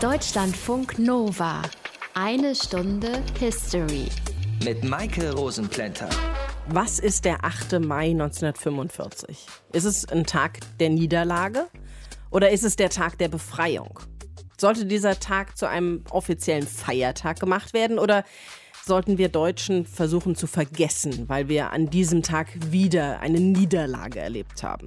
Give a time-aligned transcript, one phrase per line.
[0.00, 1.60] Deutschlandfunk Nova.
[2.14, 4.08] Eine Stunde History.
[4.64, 6.08] Mit Maike Rosenplanter.
[6.68, 7.80] Was ist der 8.
[7.80, 9.46] Mai 1945?
[9.74, 11.66] Ist es ein Tag der Niederlage
[12.30, 14.00] oder ist es der Tag der Befreiung?
[14.56, 18.24] Sollte dieser Tag zu einem offiziellen Feiertag gemacht werden oder
[18.82, 24.62] sollten wir Deutschen versuchen zu vergessen, weil wir an diesem Tag wieder eine Niederlage erlebt
[24.62, 24.86] haben?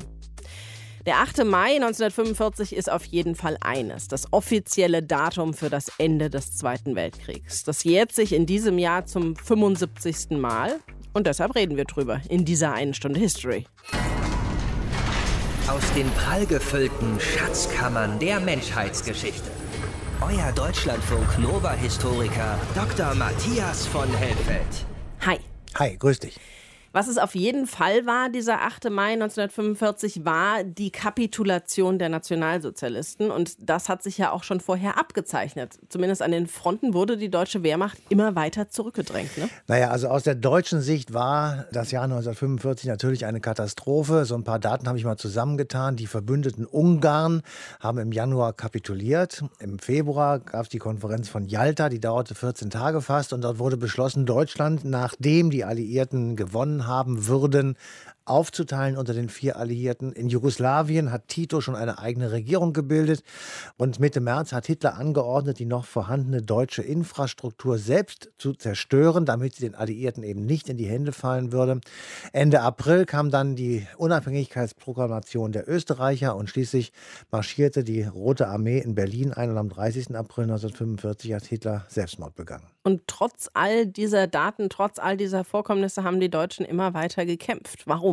[1.05, 1.43] Der 8.
[1.43, 6.95] Mai 1945 ist auf jeden Fall eines, das offizielle Datum für das Ende des Zweiten
[6.95, 7.65] Weltkriegs.
[7.65, 10.29] Das jährt sich in diesem Jahr zum 75.
[10.31, 10.79] Mal
[11.11, 13.65] und deshalb reden wir drüber in dieser einen Stunde History.
[15.67, 19.51] Aus den prallgefüllten Schatzkammern der Menschheitsgeschichte.
[20.21, 23.13] Euer Deutschlandfunk Nova-Historiker Dr.
[23.15, 24.85] Matthias von Helfeld.
[25.25, 25.37] Hi.
[25.75, 26.39] Hi, grüß dich.
[26.95, 28.91] Was es auf jeden Fall war, dieser 8.
[28.91, 33.31] Mai 1945, war die Kapitulation der Nationalsozialisten.
[33.31, 35.79] Und das hat sich ja auch schon vorher abgezeichnet.
[35.89, 39.35] Zumindest an den Fronten wurde die deutsche Wehrmacht immer weiter zurückgedrängt.
[39.39, 39.49] Ne?
[39.65, 44.25] Naja, also aus der deutschen Sicht war das Jahr 1945 natürlich eine Katastrophe.
[44.25, 45.95] So ein paar Daten habe ich mal zusammengetan.
[45.95, 47.41] Die verbündeten Ungarn
[47.79, 49.43] haben im Januar kapituliert.
[49.57, 53.33] Im Februar gab es die Konferenz von Yalta, die dauerte 14 Tage fast.
[53.33, 57.77] Und dort wurde beschlossen, Deutschland, nachdem die Alliierten gewonnen haben würden,
[58.25, 60.13] aufzuteilen unter den vier Alliierten.
[60.13, 63.23] In Jugoslawien hat Tito schon eine eigene Regierung gebildet
[63.77, 69.55] und Mitte März hat Hitler angeordnet, die noch vorhandene deutsche Infrastruktur selbst zu zerstören, damit
[69.55, 71.81] sie den Alliierten eben nicht in die Hände fallen würde.
[72.31, 76.93] Ende April kam dann die Unabhängigkeitsproklamation der Österreicher und schließlich
[77.31, 80.15] marschierte die Rote Armee in Berlin ein und am 30.
[80.15, 82.67] April 1945 hat Hitler Selbstmord begangen.
[82.83, 87.87] Und trotz all dieser Daten, trotz all dieser Vorkommnisse haben die Deutschen immer weiter gekämpft.
[87.87, 88.12] Warum?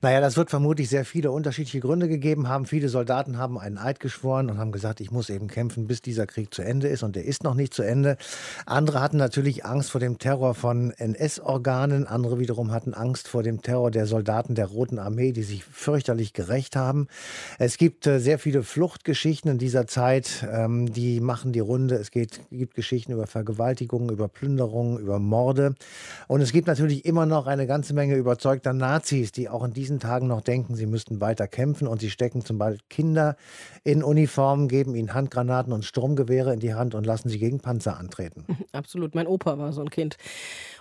[0.00, 2.66] Naja, das wird vermutlich sehr viele unterschiedliche Gründe gegeben haben.
[2.66, 6.26] Viele Soldaten haben einen Eid geschworen und haben gesagt, ich muss eben kämpfen, bis dieser
[6.26, 7.02] Krieg zu Ende ist.
[7.02, 8.16] Und der ist noch nicht zu Ende.
[8.66, 12.06] Andere hatten natürlich Angst vor dem Terror von NS-Organen.
[12.06, 16.32] Andere wiederum hatten Angst vor dem Terror der Soldaten der Roten Armee, die sich fürchterlich
[16.32, 17.08] gerecht haben.
[17.58, 20.46] Es gibt äh, sehr viele Fluchtgeschichten in dieser Zeit.
[20.50, 21.96] Ähm, die machen die Runde.
[21.96, 25.74] Es geht, gibt Geschichten über Vergewaltigung Vergewaltigungen, über Plünderungen, über Morde.
[26.26, 30.00] Und es gibt natürlich immer noch eine ganze Menge überzeugter Nazis, die auch in diesen
[30.00, 33.36] Tagen noch denken, sie müssten weiter kämpfen und sie stecken zum Beispiel Kinder
[33.84, 37.98] in Uniformen, geben ihnen Handgranaten und Sturmgewehre in die Hand und lassen sie gegen Panzer
[37.98, 38.46] antreten.
[38.72, 40.16] Absolut, mein Opa war so ein Kind.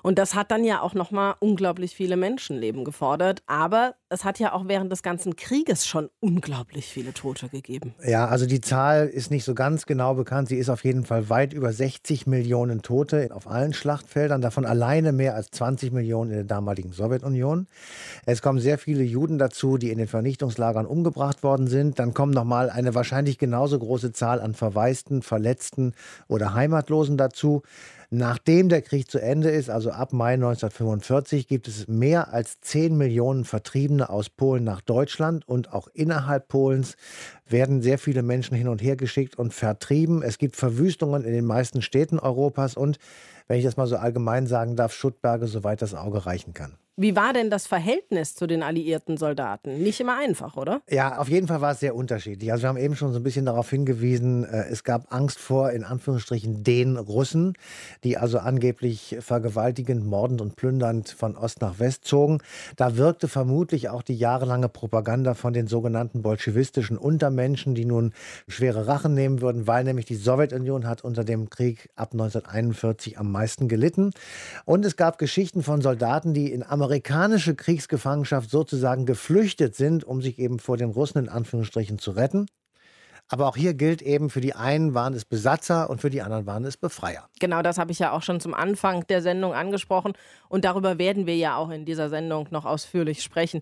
[0.03, 4.39] Und das hat dann ja auch noch mal unglaublich viele Menschenleben gefordert, aber es hat
[4.39, 7.93] ja auch während des ganzen Krieges schon unglaublich viele Tote gegeben.
[8.05, 11.29] Ja, also die Zahl ist nicht so ganz genau bekannt, sie ist auf jeden Fall
[11.29, 13.29] weit über 60 Millionen Tote.
[13.31, 17.67] Auf allen Schlachtfeldern, davon alleine mehr als 20 Millionen in der damaligen Sowjetunion.
[18.25, 21.99] Es kommen sehr viele Juden dazu, die in den Vernichtungslagern umgebracht worden sind.
[21.99, 25.93] Dann kommt nochmal eine wahrscheinlich genauso große Zahl an Verwaisten, Verletzten
[26.27, 27.63] oder Heimatlosen dazu.
[28.09, 32.95] Nachdem der Krieg zu Ende ist, also ab Mai 1945, gibt es mehr als 10
[32.95, 36.95] Millionen Vertriebene aus Polen nach Deutschland und auch innerhalb Polens
[37.45, 40.23] werden sehr viele Menschen hin und her geschickt und vertrieben.
[40.23, 42.97] Es gibt Verwüstungen in den meisten Städten Europas und,
[43.47, 46.77] wenn ich das mal so allgemein sagen darf, Schuttberge, soweit das Auge reichen kann.
[46.99, 49.83] Wie war denn das Verhältnis zu den alliierten Soldaten?
[49.83, 50.81] Nicht immer einfach, oder?
[50.89, 52.51] Ja, auf jeden Fall war es sehr unterschiedlich.
[52.51, 55.69] Also wir haben eben schon so ein bisschen darauf hingewiesen, äh, es gab Angst vor,
[55.69, 57.53] in Anführungsstrichen, den Russen,
[58.03, 62.39] die also angeblich vergewaltigend, mordend und plündernd von Ost nach West zogen.
[62.77, 68.11] Da wirkte vermutlich auch die jahrelange Propaganda von den sogenannten bolschewistischen Untermenschen, die nun
[68.47, 73.31] schwere Rachen nehmen würden, weil nämlich die Sowjetunion hat unter dem Krieg ab 1941 am
[73.31, 74.13] meisten gelitten.
[74.65, 80.21] Und es gab Geschichten von Soldaten, die in Amerika amerikanische Kriegsgefangenschaft sozusagen geflüchtet sind, um
[80.21, 82.47] sich eben vor den Russen in Anführungsstrichen zu retten.
[83.27, 86.45] Aber auch hier gilt eben, für die einen waren es Besatzer und für die anderen
[86.45, 87.27] waren es Befreier.
[87.41, 90.13] Genau, das habe ich ja auch schon zum Anfang der Sendung angesprochen.
[90.47, 93.59] Und darüber werden wir ja auch in dieser Sendung noch ausführlich sprechen.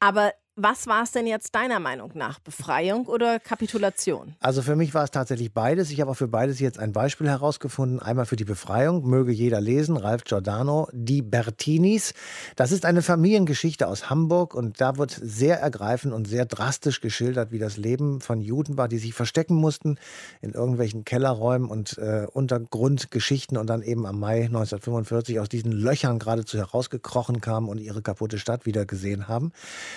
[0.00, 2.38] Aber was war es denn jetzt deiner Meinung nach?
[2.38, 4.36] Befreiung oder Kapitulation?
[4.38, 5.90] Also für mich war es tatsächlich beides.
[5.90, 7.98] Ich habe auch für beides jetzt ein Beispiel herausgefunden.
[7.98, 12.14] Einmal für die Befreiung, möge jeder lesen, Ralf Giordano, die Bertinis.
[12.54, 17.50] Das ist eine Familiengeschichte aus Hamburg und da wird sehr ergreifend und sehr drastisch geschildert,
[17.50, 19.98] wie das Leben von Juden war, die sich verstecken mussten
[20.40, 26.20] in irgendwelchen Kellerräumen und äh, Untergrundgeschichten und dann eben am Mai 1945 aus diesen Löchern
[26.20, 29.50] geradezu herausgekrochen kamen und ihre kaputte Stadt wieder gesehen haben.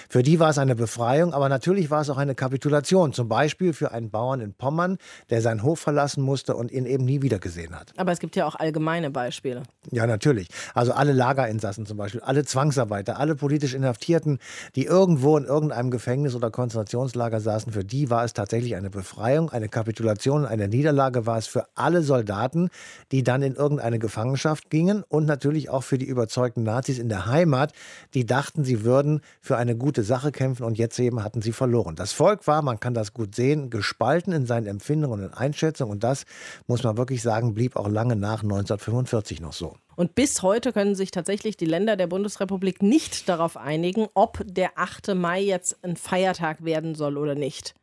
[0.09, 3.11] Für die war war es eine Befreiung, aber natürlich war es auch eine Kapitulation.
[3.11, 4.97] Zum Beispiel für einen Bauern in Pommern,
[5.29, 7.91] der seinen Hof verlassen musste und ihn eben nie wieder gesehen hat.
[7.97, 9.63] Aber es gibt ja auch allgemeine Beispiele.
[9.91, 10.47] Ja, natürlich.
[10.73, 14.39] Also alle Lagerinsassen zum Beispiel, alle Zwangsarbeiter, alle politisch Inhaftierten,
[14.77, 19.49] die irgendwo in irgendeinem Gefängnis oder Konzentrationslager saßen, für die war es tatsächlich eine Befreiung,
[19.49, 22.69] eine Kapitulation, eine Niederlage war es für alle Soldaten,
[23.11, 27.25] die dann in irgendeine Gefangenschaft gingen und natürlich auch für die überzeugten Nazis in der
[27.25, 27.73] Heimat,
[28.13, 31.95] die dachten, sie würden für eine gute Sache kämpfen und jetzt eben hatten sie verloren.
[31.97, 36.03] Das Volk war, man kann das gut sehen, gespalten in seinen Empfindungen und Einschätzungen und
[36.03, 36.23] das,
[36.67, 39.75] muss man wirklich sagen, blieb auch lange nach 1945 noch so.
[39.97, 44.77] Und bis heute können sich tatsächlich die Länder der Bundesrepublik nicht darauf einigen, ob der
[44.77, 45.15] 8.
[45.15, 47.73] Mai jetzt ein Feiertag werden soll oder nicht.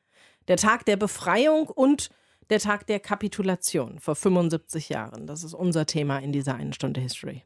[0.49, 2.11] Der Tag der Befreiung und
[2.51, 5.27] der Tag der Kapitulation vor 75 Jahren.
[5.27, 7.43] Das ist unser Thema in dieser einen Stunde History.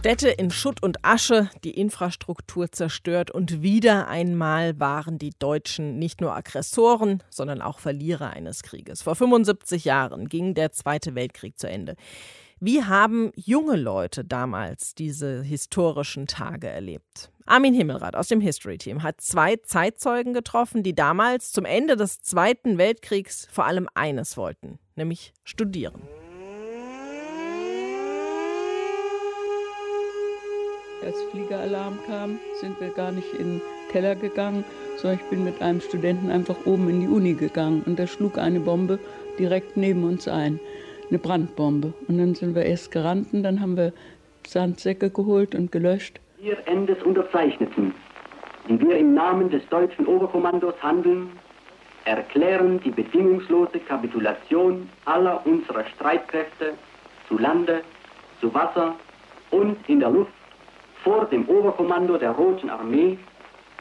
[0.00, 6.22] Städte in Schutt und Asche, die Infrastruktur zerstört und wieder einmal waren die Deutschen nicht
[6.22, 9.02] nur Aggressoren, sondern auch Verlierer eines Krieges.
[9.02, 11.96] Vor 75 Jahren ging der Zweite Weltkrieg zu Ende.
[12.60, 17.30] Wie haben junge Leute damals diese historischen Tage erlebt?
[17.44, 22.22] Armin Himmelrath aus dem History Team hat zwei Zeitzeugen getroffen, die damals zum Ende des
[22.22, 26.00] Zweiten Weltkriegs vor allem eines wollten, nämlich studieren.
[31.02, 34.64] Als Fliegeralarm kam, sind wir gar nicht in den Keller gegangen,
[34.96, 38.36] sondern ich bin mit einem Studenten einfach oben in die Uni gegangen und da schlug
[38.36, 38.98] eine Bombe
[39.38, 40.60] direkt neben uns ein,
[41.08, 41.94] eine Brandbombe.
[42.06, 43.94] Und dann sind wir erst gerannt und dann haben wir
[44.46, 46.20] Sandsäcke geholt und gelöscht.
[46.38, 47.94] Wir Endes unterzeichneten,
[48.68, 51.30] die wir im Namen des deutschen Oberkommandos handeln,
[52.04, 56.74] erklären die bedingungslose Kapitulation aller unserer Streitkräfte
[57.26, 57.80] zu Lande,
[58.40, 58.94] zu Wasser
[59.50, 60.32] und in der Luft
[61.04, 63.18] vor dem Oberkommando der Roten Armee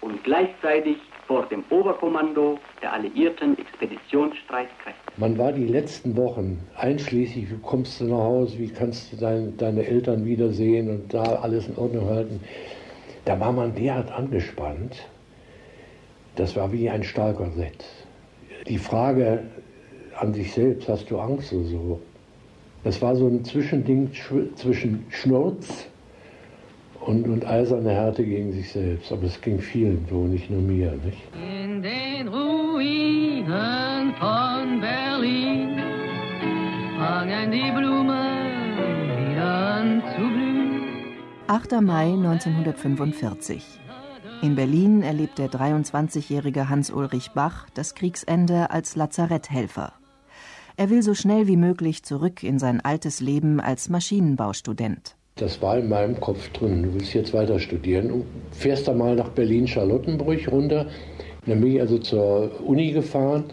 [0.01, 5.11] und gleichzeitig vor dem Oberkommando der alliierten Expeditionsstreitkräfte.
[5.17, 9.55] Man war die letzten Wochen einschließlich, wie kommst du nach Hause, wie kannst du dein,
[9.57, 12.39] deine Eltern wiedersehen und da alles in Ordnung halten.
[13.25, 15.07] Da war man derart angespannt,
[16.35, 17.85] das war wie ein Stahlkorsett.
[18.67, 19.43] Die Frage
[20.17, 22.01] an sich selbst, hast du Angst oder so?
[22.83, 24.09] Das war so ein Zwischending
[24.55, 25.85] zwischen Schnurz
[27.01, 29.11] und, und eiserne Härte gegen sich selbst.
[29.11, 30.91] Aber es ging vielen so, nicht nur mir.
[31.03, 31.21] Nicht?
[31.33, 35.79] In den Ruinen von Berlin
[36.97, 38.77] fangen die Blumen
[39.31, 40.69] wieder an zu blühen.
[41.47, 41.81] 8.
[41.81, 43.79] Mai 1945.
[44.41, 49.93] In Berlin erlebt der 23-jährige Hans-Ulrich Bach das Kriegsende als Lazaretthelfer.
[50.77, 55.17] Er will so schnell wie möglich zurück in sein altes Leben als Maschinenbaustudent.
[55.39, 56.83] Das war in meinem Kopf drin.
[56.83, 60.87] Du willst jetzt weiter studieren und fährst da mal nach Berlin-Charlottenburg runter.
[61.45, 63.45] Dann bin ich also zur Uni gefahren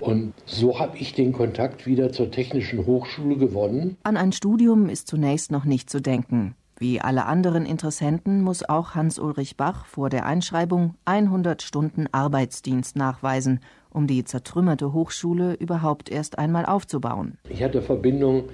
[0.00, 3.96] und so habe ich den Kontakt wieder zur Technischen Hochschule gewonnen.
[4.02, 6.54] An ein Studium ist zunächst noch nicht zu denken.
[6.78, 13.60] Wie alle anderen Interessenten muss auch Hans-Ulrich Bach vor der Einschreibung 100 Stunden Arbeitsdienst nachweisen,
[13.90, 17.36] um die zertrümmerte Hochschule überhaupt erst einmal aufzubauen.
[17.50, 18.44] Ich hatte Verbindung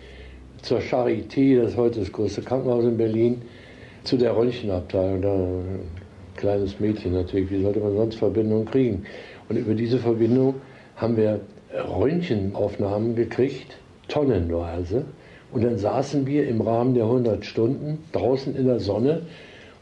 [0.62, 3.42] zur Charité, das ist heute das größte Krankenhaus in Berlin,
[4.04, 5.20] zu der Röntgenabteilung.
[5.20, 5.80] Da ein
[6.36, 9.04] kleines Mädchen natürlich, wie sollte man sonst Verbindungen kriegen?
[9.48, 10.54] Und über diese Verbindung
[10.96, 11.40] haben wir
[11.72, 13.76] Röntgenaufnahmen gekriegt,
[14.08, 15.04] tonnenweise.
[15.52, 19.22] Und dann saßen wir im Rahmen der 100 Stunden draußen in der Sonne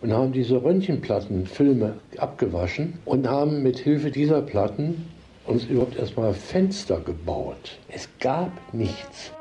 [0.03, 5.07] und haben diese Röntgenplatten, Filme abgewaschen und haben mit Hilfe dieser Platten
[5.47, 7.79] uns überhaupt erstmal Fenster gebaut.
[7.89, 9.33] Es gab nichts.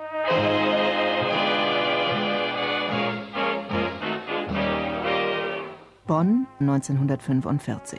[6.05, 7.97] Bonn 1945.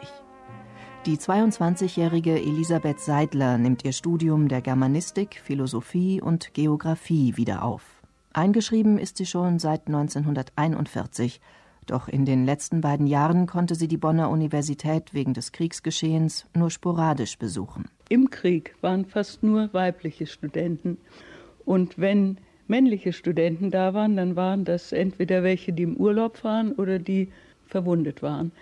[1.06, 8.02] Die 22-jährige Elisabeth Seidler nimmt ihr Studium der Germanistik, Philosophie und Geographie wieder auf.
[8.34, 11.40] Eingeschrieben ist sie schon seit 1941,
[11.86, 16.70] doch in den letzten beiden Jahren konnte sie die Bonner Universität wegen des Kriegsgeschehens nur
[16.70, 17.86] sporadisch besuchen.
[18.10, 20.98] Im Krieg waren fast nur weibliche Studenten.
[21.64, 22.36] Und wenn
[22.68, 27.30] männliche Studenten da waren, dann waren das entweder welche, die im Urlaub waren oder die
[27.74, 28.52] verwundet waren.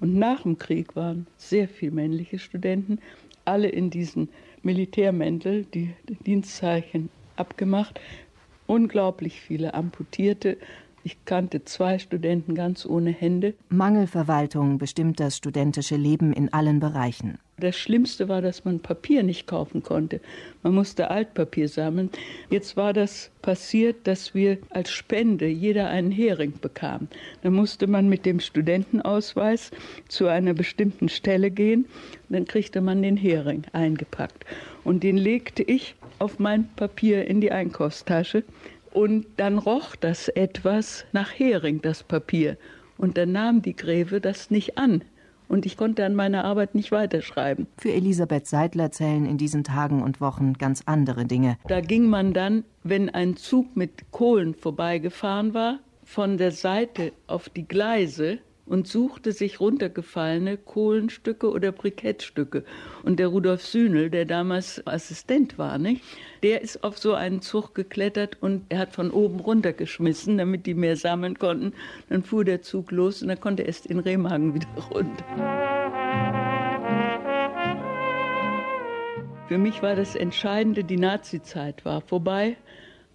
[0.00, 2.98] Und nach dem Krieg waren sehr viele männliche Studenten,
[3.44, 4.30] alle in diesen
[4.62, 5.92] Militärmäntel, die
[6.26, 8.00] Dienstzeichen abgemacht,
[8.66, 10.56] unglaublich viele Amputierte
[11.06, 13.52] Ich kannte zwei Studenten ganz ohne Hände.
[13.68, 17.38] Mangelverwaltung bestimmt das studentische Leben in allen Bereichen.
[17.56, 20.20] Das Schlimmste war, dass man Papier nicht kaufen konnte.
[20.64, 22.10] Man musste Altpapier sammeln.
[22.50, 27.08] Jetzt war das passiert, dass wir als Spende jeder einen Hering bekamen.
[27.42, 29.70] Dann musste man mit dem Studentenausweis
[30.08, 31.86] zu einer bestimmten Stelle gehen.
[32.28, 34.44] Dann kriegte man den Hering eingepackt.
[34.82, 38.42] Und den legte ich auf mein Papier in die Einkaufstasche.
[38.92, 42.56] Und dann roch das etwas nach Hering, das Papier.
[42.98, 45.04] Und dann nahm die Gräve das nicht an.
[45.48, 47.66] Und ich konnte an meiner Arbeit nicht weiterschreiben.
[47.78, 51.58] Für Elisabeth Seidler zählen in diesen Tagen und Wochen ganz andere Dinge.
[51.68, 57.48] Da ging man dann, wenn ein Zug mit Kohlen vorbeigefahren war, von der Seite auf
[57.48, 62.64] die Gleise und suchte sich runtergefallene Kohlenstücke oder Brikettstücke.
[63.02, 66.02] Und der Rudolf Sühnel, der damals Assistent war, nicht?
[66.44, 70.74] der ist auf so einen Zug geklettert und er hat von oben runtergeschmissen, damit die
[70.74, 71.72] mehr sammeln konnten.
[72.10, 75.24] Dann fuhr der Zug los und dann konnte er erst in Remagen wieder runter.
[79.48, 82.58] Für mich war das Entscheidende, die Nazizeit war vorbei.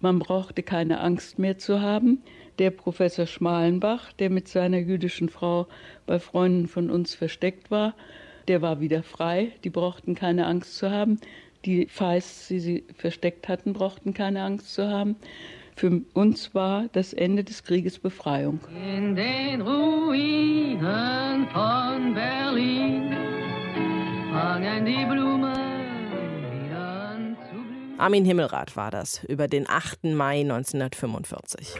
[0.00, 2.24] Man brauchte keine Angst mehr zu haben
[2.60, 5.66] der Professor Schmalenbach, der mit seiner jüdischen Frau
[6.06, 7.94] bei Freunden von uns versteckt war,
[8.48, 9.52] der war wieder frei.
[9.64, 11.18] Die brauchten keine Angst zu haben.
[11.64, 15.16] Die Feists, die sie versteckt hatten, brauchten keine Angst zu haben.
[15.74, 18.60] Für uns war das Ende des Krieges Befreiung.
[18.86, 23.16] In den Ruinen von Berlin
[24.30, 25.70] fangen die Blumen.
[27.96, 30.04] Armin Himmelrath war das über den 8.
[30.04, 31.74] Mai 1945.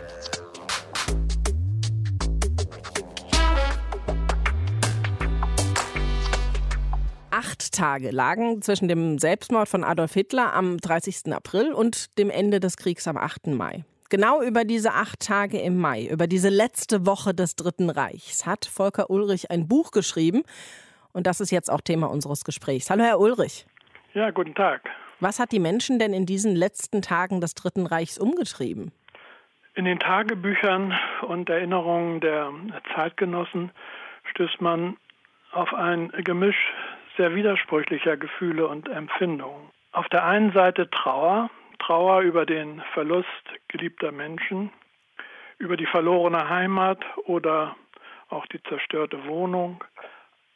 [7.40, 11.32] Acht Tage lagen zwischen dem Selbstmord von Adolf Hitler am 30.
[11.32, 13.46] April und dem Ende des Kriegs am 8.
[13.46, 13.86] Mai.
[14.10, 18.66] Genau über diese acht Tage im Mai, über diese letzte Woche des Dritten Reichs, hat
[18.66, 20.42] Volker Ulrich ein Buch geschrieben.
[21.14, 22.90] Und das ist jetzt auch Thema unseres Gesprächs.
[22.90, 23.64] Hallo, Herr Ulrich.
[24.12, 24.82] Ja, guten Tag.
[25.20, 28.92] Was hat die Menschen denn in diesen letzten Tagen des Dritten Reichs umgetrieben?
[29.74, 30.92] In den Tagebüchern
[31.26, 32.52] und Erinnerungen der
[32.94, 33.72] Zeitgenossen
[34.30, 34.98] stößt man
[35.52, 36.72] auf ein Gemisch
[37.20, 39.68] sehr widersprüchlicher Gefühle und Empfindungen.
[39.92, 43.28] Auf der einen Seite Trauer, Trauer über den Verlust
[43.68, 44.70] geliebter Menschen,
[45.58, 47.76] über die verlorene Heimat oder
[48.30, 49.84] auch die zerstörte Wohnung,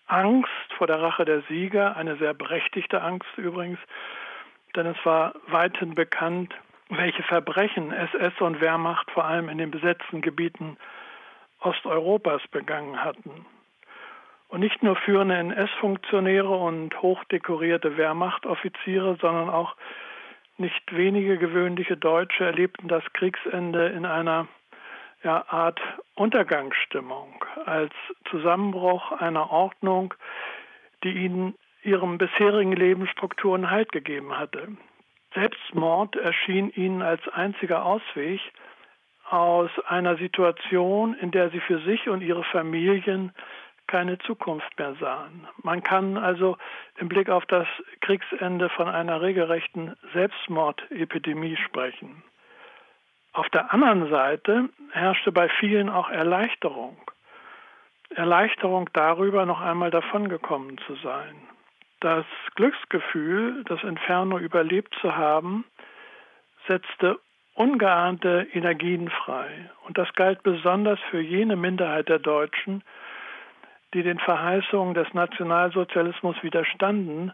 [0.07, 3.79] Angst vor der Rache der Sieger, eine sehr berechtigte Angst übrigens,
[4.75, 6.55] denn es war weithin bekannt,
[6.89, 10.79] welche Verbrechen SS und Wehrmacht vor allem in den besetzten Gebieten
[11.61, 13.45] Osteuropas begangen hatten.
[14.55, 19.75] Und nicht nur führende NS-Funktionäre und hochdekorierte Wehrmachtoffiziere, sondern auch
[20.59, 24.47] nicht wenige gewöhnliche Deutsche erlebten das Kriegsende in einer
[25.25, 25.81] ja, Art
[26.15, 27.93] Untergangsstimmung, als
[28.31, 30.15] Zusammenbruch einer Ordnung,
[31.03, 34.69] die ihnen ihrem bisherigen Lebensstrukturen Halt gegeben hatte.
[35.35, 38.41] Selbstmord erschien ihnen als einziger Ausweg
[39.29, 43.33] aus einer Situation, in der sie für sich und ihre Familien
[43.95, 45.47] keine Zukunft mehr sahen.
[45.63, 46.57] Man kann also
[46.99, 47.69] im Blick auf das
[48.01, 52.25] Kriegsende von einer regelrechten Selbstmordepidemie sprechen.
[53.35, 56.97] Auf der anderen Seite herrschte bei vielen auch Erleichterung.
[58.11, 61.37] Erleichterung darüber, noch einmal davongekommen zu sein.
[62.01, 65.65] Das Glücksgefühl, das Inferno überlebt zu haben,
[66.67, 67.21] setzte
[67.55, 69.71] ungeahnte Energien frei.
[69.87, 72.83] Und das galt besonders für jene Minderheit der Deutschen,
[73.95, 77.33] die den Verheißungen des Nationalsozialismus widerstanden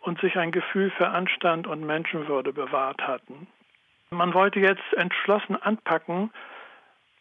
[0.00, 3.46] und sich ein Gefühl für Anstand und Menschenwürde bewahrt hatten.
[4.10, 6.32] Man wollte jetzt entschlossen anpacken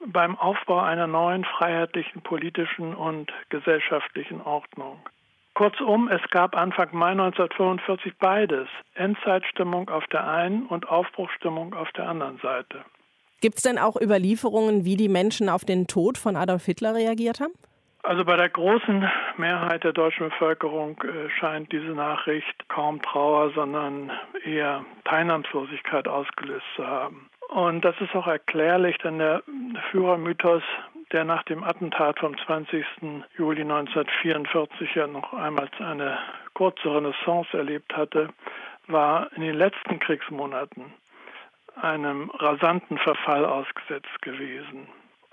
[0.07, 4.97] beim Aufbau einer neuen freiheitlichen politischen und gesellschaftlichen Ordnung.
[5.53, 12.07] Kurzum, es gab Anfang Mai 1945 beides, Endzeitstimmung auf der einen und Aufbruchstimmung auf der
[12.07, 12.85] anderen Seite.
[13.41, 17.41] Gibt es denn auch Überlieferungen, wie die Menschen auf den Tod von Adolf Hitler reagiert
[17.41, 17.53] haben?
[18.03, 24.11] Also bei der großen Mehrheit der deutschen Bevölkerung äh, scheint diese Nachricht kaum Trauer, sondern
[24.45, 27.29] eher Teilnahmslosigkeit ausgelöst zu haben.
[27.49, 29.43] Und das ist auch erklärlich, denn der
[29.91, 30.63] Führermythos,
[31.11, 32.85] der nach dem Attentat vom 20.
[33.37, 36.17] Juli 1944 ja noch einmal eine
[36.53, 38.29] kurze Renaissance erlebt hatte,
[38.87, 40.93] war in den letzten Kriegsmonaten
[41.81, 44.87] einem rasanten Verfall ausgesetzt gewesen.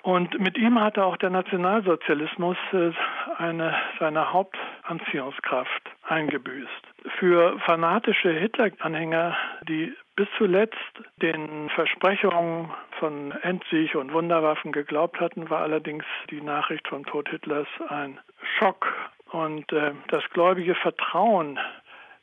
[0.06, 2.92] Und mit ihm hatte auch der Nationalsozialismus äh,
[3.38, 6.70] eine, seine Hauptanziehungskraft eingebüßt.
[7.18, 9.36] Für fanatische Hitler-Anhänger,
[9.68, 10.76] die bis zuletzt
[11.20, 12.70] den Versprechungen
[13.00, 18.20] von Endsieg und Wunderwaffen geglaubt hatten, war allerdings die Nachricht vom Tod Hitlers ein
[18.60, 18.86] Schock.
[19.32, 21.58] Und äh, das gläubige Vertrauen,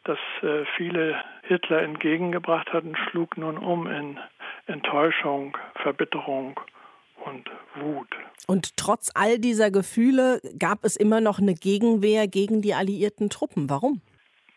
[0.05, 4.21] das äh, viele Hitler entgegengebracht hatten, schlug nun um in
[4.67, 6.57] Enttäuschung, Verbitterung
[7.25, 8.07] und Wut.
[8.47, 13.69] Und trotz all dieser Gefühle gab es immer noch eine Gegenwehr gegen die alliierten Truppen.
[13.69, 14.01] Warum?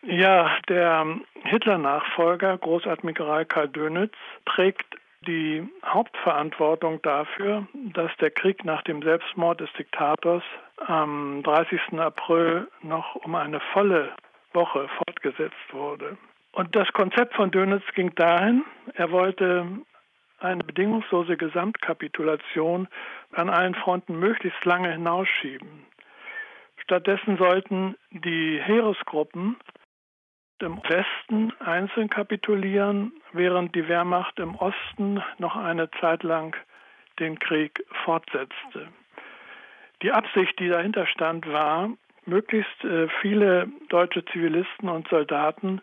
[0.03, 1.05] Ja, der
[1.43, 4.13] Hitler-Nachfolger, Großadmiral Karl Dönitz,
[4.45, 4.85] trägt
[5.25, 10.43] die Hauptverantwortung dafür, dass der Krieg nach dem Selbstmord des Diktators
[10.85, 11.99] am 30.
[11.99, 14.11] April noch um eine volle
[14.53, 16.17] Woche fortgesetzt wurde.
[16.53, 19.67] Und das Konzept von Dönitz ging dahin, er wollte
[20.39, 22.87] eine bedingungslose Gesamtkapitulation
[23.31, 25.85] an allen Fronten möglichst lange hinausschieben.
[26.83, 29.57] Stattdessen sollten die Heeresgruppen
[30.59, 36.55] im Westen einzeln kapitulieren, während die Wehrmacht im Osten noch eine Zeit lang
[37.19, 38.87] den Krieg fortsetzte.
[40.01, 41.89] Die Absicht, die dahinter stand, war,
[42.25, 45.81] möglichst äh, viele deutsche Zivilisten und Soldaten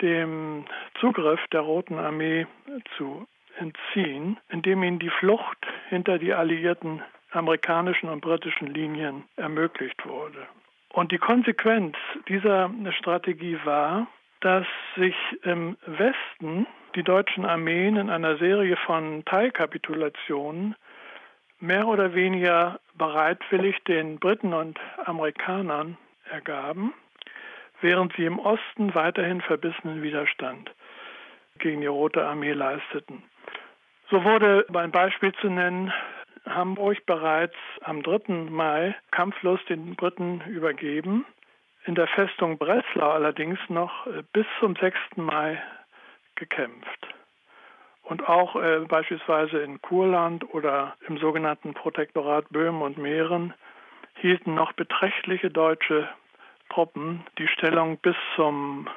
[0.00, 0.64] dem
[1.00, 2.46] Zugriff der Roten Armee
[2.96, 3.26] zu
[3.62, 10.46] entziehen, indem ihnen die Flucht hinter die alliierten amerikanischen und britischen Linien ermöglicht wurde.
[10.90, 11.96] Und die Konsequenz
[12.28, 14.06] dieser Strategie war,
[14.40, 14.66] dass
[14.96, 20.74] sich im Westen die deutschen Armeen in einer Serie von Teilkapitulationen
[21.60, 25.96] mehr oder weniger bereitwillig den Briten und Amerikanern
[26.30, 26.92] ergaben,
[27.80, 30.70] während sie im Osten weiterhin verbissenen Widerstand
[31.58, 33.22] gegen die Rote Armee leisteten.
[34.12, 35.90] So wurde, um ein Beispiel zu nennen,
[36.46, 38.50] Hamburg bereits am 3.
[38.50, 41.24] Mai kampflos den Briten übergeben,
[41.86, 44.98] in der Festung Breslau allerdings noch äh, bis zum 6.
[45.16, 45.62] Mai
[46.34, 47.08] gekämpft.
[48.02, 53.54] Und auch äh, beispielsweise in Kurland oder im sogenannten Protektorat Böhmen und Mähren
[54.16, 56.06] hielten noch beträchtliche deutsche
[56.68, 58.90] Truppen die Stellung bis zum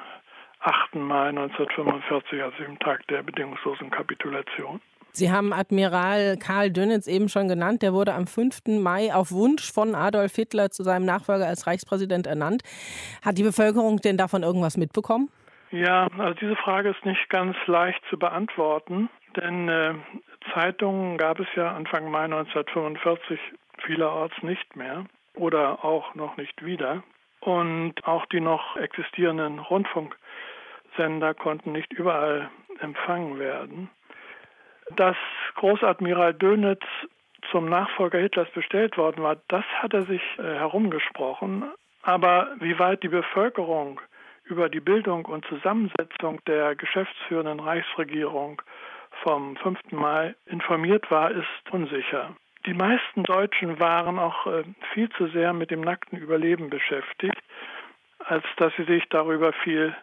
[0.60, 0.96] 8.
[0.96, 4.82] Mai 1945, also dem Tag der bedingungslosen Kapitulation.
[5.16, 7.80] Sie haben Admiral Karl Dönitz eben schon genannt.
[7.80, 8.82] Der wurde am 5.
[8.82, 12.62] Mai auf Wunsch von Adolf Hitler zu seinem Nachfolger als Reichspräsident ernannt.
[13.24, 15.30] Hat die Bevölkerung denn davon irgendwas mitbekommen?
[15.70, 19.94] Ja, also diese Frage ist nicht ganz leicht zu beantworten, denn äh,
[20.52, 23.40] Zeitungen gab es ja Anfang Mai 1945
[23.86, 27.02] vielerorts nicht mehr oder auch noch nicht wieder.
[27.40, 33.88] Und auch die noch existierenden Rundfunksender konnten nicht überall empfangen werden.
[34.94, 35.16] Dass
[35.56, 36.84] Großadmiral Dönitz
[37.50, 41.64] zum Nachfolger Hitlers bestellt worden war, das hat er sich äh, herumgesprochen.
[42.02, 44.00] Aber wie weit die Bevölkerung
[44.44, 48.62] über die Bildung und Zusammensetzung der geschäftsführenden Reichsregierung
[49.22, 49.78] vom 5.
[49.90, 52.36] Mai informiert war, ist unsicher.
[52.64, 57.40] Die meisten Deutschen waren auch äh, viel zu sehr mit dem nackten Überleben beschäftigt,
[58.18, 59.94] als dass sie sich darüber viel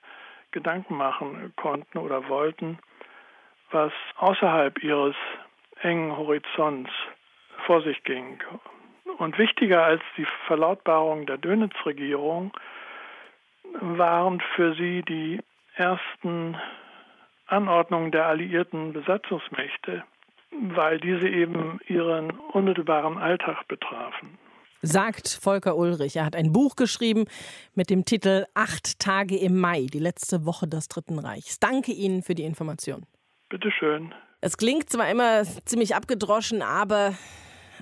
[0.51, 2.79] Gedanken machen konnten oder wollten
[3.73, 5.15] was außerhalb ihres
[5.81, 6.91] engen Horizonts
[7.65, 8.39] vor sich ging.
[9.17, 12.51] Und wichtiger als die Verlautbarung der Dönitz-Regierung
[13.79, 15.39] waren für sie die
[15.75, 16.57] ersten
[17.47, 20.03] Anordnungen der alliierten Besatzungsmächte,
[20.51, 24.37] weil diese eben ihren unmittelbaren Alltag betrafen.
[24.81, 26.17] Sagt Volker Ulrich.
[26.17, 27.25] Er hat ein Buch geschrieben
[27.73, 31.57] mit dem Titel Acht Tage im Mai, die letzte Woche des Dritten Reichs.
[31.59, 33.05] Danke Ihnen für die Information.
[33.49, 34.13] Bitteschön.
[34.41, 37.15] Es klingt zwar immer ziemlich abgedroschen, aber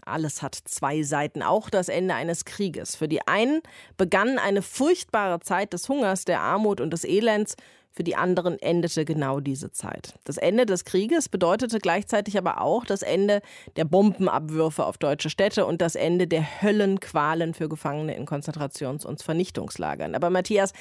[0.06, 2.96] alles hat zwei Seiten, auch das Ende eines Krieges.
[2.96, 3.62] Für die einen
[3.98, 7.56] begann eine furchtbare Zeit des Hungers, der Armut und des Elends.
[7.94, 10.14] Für die anderen endete genau diese Zeit.
[10.24, 13.42] Das Ende des Krieges bedeutete gleichzeitig aber auch das Ende
[13.76, 19.22] der Bombenabwürfe auf deutsche Städte und das Ende der Höllenqualen für Gefangene in Konzentrations- und
[19.22, 20.16] Vernichtungslagern.
[20.16, 20.72] Aber Matthias,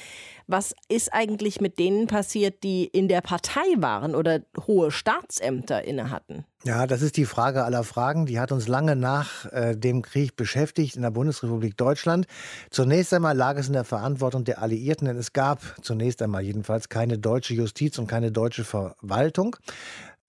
[0.47, 6.09] was ist eigentlich mit denen passiert, die in der Partei waren oder hohe Staatsämter inne
[6.11, 6.45] hatten?
[6.63, 8.27] Ja, das ist die Frage aller Fragen.
[8.27, 12.27] Die hat uns lange nach äh, dem Krieg beschäftigt in der Bundesrepublik Deutschland.
[12.69, 16.87] Zunächst einmal lag es in der Verantwortung der Alliierten, denn es gab zunächst einmal jedenfalls
[16.89, 19.55] keine deutsche Justiz und keine deutsche Verwaltung.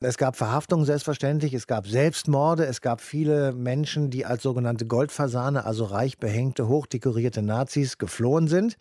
[0.05, 5.65] Es gab Verhaftungen selbstverständlich, es gab Selbstmorde, es gab viele Menschen, die als sogenannte Goldfasane,
[5.65, 8.79] also reich behängte, hochdekorierte Nazis geflohen sind.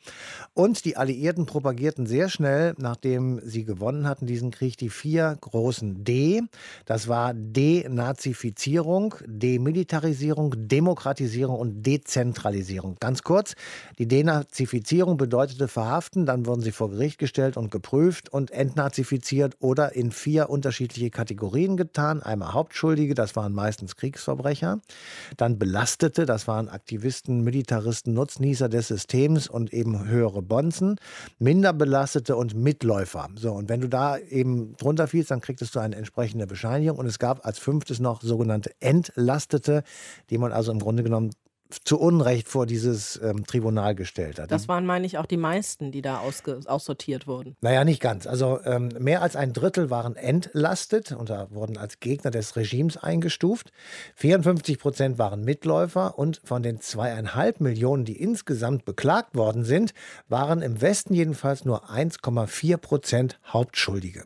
[0.55, 6.03] Und die Alliierten propagierten sehr schnell, nachdem sie gewonnen hatten, diesen Krieg, die vier großen
[6.03, 6.41] D.
[6.85, 12.97] Das war Denazifizierung, Demilitarisierung, Demokratisierung und Dezentralisierung.
[12.99, 13.53] Ganz kurz,
[13.99, 19.95] die Denazifizierung bedeutete verhaften, dann wurden sie vor Gericht gestellt und geprüft und entnazifiziert oder
[19.95, 22.23] in vier unterschiedliche Kategorien getan.
[22.23, 24.81] Einmal Hauptschuldige, das waren meistens Kriegsverbrecher.
[25.37, 30.95] Dann Belastete, das waren Aktivisten, Militaristen, Nutznießer des Systems und eben höhere Bonzen.
[31.39, 33.27] Minderbelastete und Mitläufer.
[33.35, 36.97] So, und wenn du da eben drunter fielst, dann kriegtest du eine entsprechende Bescheinigung.
[36.97, 39.83] Und es gab als fünftes noch sogenannte Entlastete,
[40.29, 41.31] die man also im Grunde genommen
[41.75, 44.51] zu Unrecht vor dieses ähm, Tribunal gestellt hat.
[44.51, 47.55] Das waren, meine ich, auch die meisten, die da aussortiert wurden.
[47.61, 48.27] Naja, nicht ganz.
[48.27, 52.97] Also ähm, mehr als ein Drittel waren entlastet und da wurden als Gegner des Regimes
[52.97, 53.71] eingestuft.
[54.15, 59.93] 54 Prozent waren Mitläufer und von den zweieinhalb Millionen, die insgesamt beklagt worden sind,
[60.27, 64.23] waren im Westen jedenfalls nur 1,4 Prozent Hauptschuldige.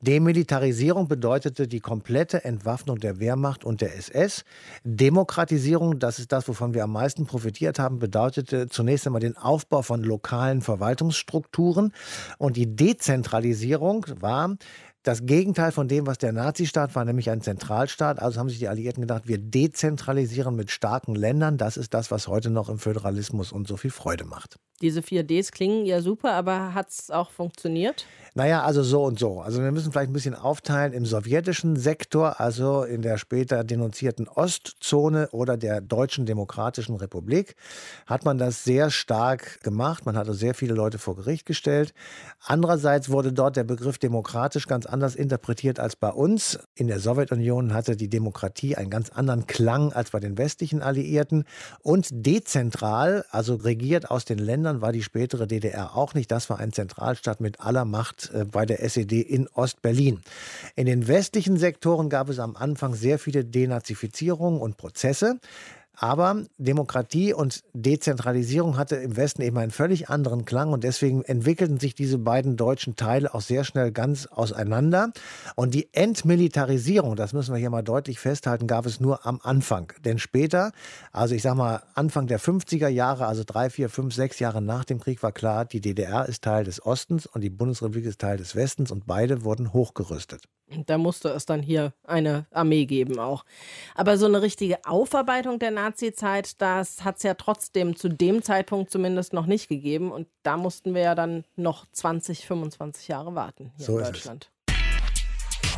[0.00, 4.44] Demilitarisierung bedeutete die komplette Entwaffnung der Wehrmacht und der SS.
[4.84, 9.82] Demokratisierung, das ist das, wovon wir am meisten profitiert haben, bedeutete zunächst einmal den Aufbau
[9.82, 11.92] von lokalen Verwaltungsstrukturen.
[12.38, 14.56] Und die Dezentralisierung war
[15.04, 18.20] das Gegenteil von dem, was der Nazistaat war, nämlich ein Zentralstaat.
[18.20, 21.58] Also haben sich die Alliierten gedacht, wir dezentralisieren mit starken Ländern.
[21.58, 24.56] Das ist das, was heute noch im Föderalismus uns so viel Freude macht.
[24.80, 28.06] Diese vier Ds klingen ja super, aber hat es auch funktioniert?
[28.34, 29.40] Naja, also so und so.
[29.40, 34.26] Also wir müssen vielleicht ein bisschen aufteilen im sowjetischen Sektor, also in der später denunzierten
[34.26, 37.54] Ostzone oder der Deutschen Demokratischen Republik,
[38.06, 40.04] hat man das sehr stark gemacht.
[40.06, 41.94] Man hatte sehr viele Leute vor Gericht gestellt.
[42.40, 46.60] Andererseits wurde dort der Begriff demokratisch ganz anders interpretiert als bei uns.
[46.76, 51.44] In der Sowjetunion hatte die Demokratie einen ganz anderen Klang als bei den westlichen Alliierten.
[51.82, 56.30] Und dezentral, also regiert aus den Ländern, war die spätere DDR auch nicht.
[56.30, 60.20] Das war ein Zentralstaat mit aller Macht äh, bei der SED in Ostberlin.
[60.76, 65.40] In den westlichen Sektoren gab es am Anfang sehr viele Denazifizierungen und Prozesse.
[65.96, 71.78] Aber Demokratie und Dezentralisierung hatte im Westen eben einen völlig anderen Klang und deswegen entwickelten
[71.78, 75.12] sich diese beiden deutschen Teile auch sehr schnell ganz auseinander.
[75.54, 79.92] Und die Entmilitarisierung, das müssen wir hier mal deutlich festhalten, gab es nur am Anfang.
[80.04, 80.72] Denn später,
[81.12, 84.84] also ich sag mal Anfang der 50er Jahre, also drei, vier, fünf, sechs Jahre nach
[84.84, 88.36] dem Krieg war klar, die DDR ist Teil des Ostens und die Bundesrepublik ist Teil
[88.36, 90.42] des Westens und beide wurden hochgerüstet.
[90.86, 93.44] Da musste es dann hier eine Armee geben auch.
[93.94, 98.90] Aber so eine richtige Aufarbeitung der Nazi-Zeit, das hat es ja trotzdem zu dem Zeitpunkt
[98.90, 100.10] zumindest noch nicht gegeben.
[100.10, 104.50] Und da mussten wir ja dann noch 20, 25 Jahre warten hier so in Deutschland.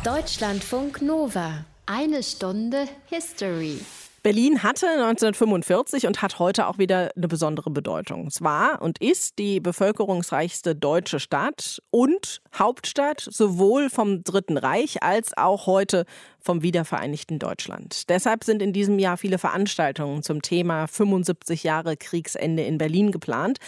[0.03, 1.65] Deutschlandfunk Nova.
[1.85, 3.79] Eine Stunde History.
[4.27, 8.27] Berlin hatte 1945 und hat heute auch wieder eine besondere Bedeutung.
[8.27, 15.37] Es war und ist die bevölkerungsreichste deutsche Stadt und Hauptstadt sowohl vom Dritten Reich als
[15.37, 16.03] auch heute
[16.47, 18.07] vom wiedervereinigten Deutschland.
[18.07, 23.59] Deshalb sind in diesem Jahr viele Veranstaltungen zum Thema 75 Jahre Kriegsende in Berlin geplant.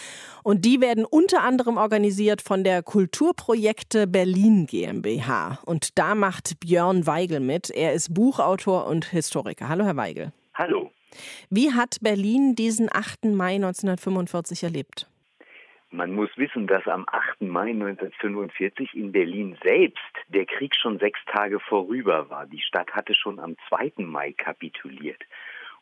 [0.42, 5.58] Und die werden unter anderem organisiert von der Kulturprojekte Berlin GmbH.
[5.66, 7.68] Und da macht Björn Weigel mit.
[7.68, 9.68] Er ist Buchautor und Historiker.
[9.68, 10.32] Hallo, Herr Weigel.
[10.54, 10.90] Hallo.
[11.50, 13.26] Wie hat Berlin diesen 8.
[13.26, 15.06] Mai 1945 erlebt?
[15.92, 17.40] Man muss wissen, dass am 8.
[17.40, 19.98] Mai 1945 in Berlin selbst
[20.28, 22.46] der Krieg schon sechs Tage vorüber war.
[22.46, 24.04] Die Stadt hatte schon am 2.
[24.04, 25.20] Mai kapituliert.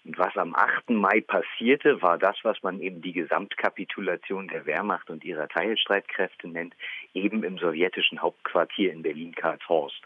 [0.06, 0.88] Und was am 8.
[0.90, 6.74] Mai passierte, war das, was man eben die Gesamtkapitulation der Wehrmacht und ihrer Teilstreitkräfte nennt,
[7.12, 10.00] eben im sowjetischen Hauptquartier in Berlin-Karlshorst.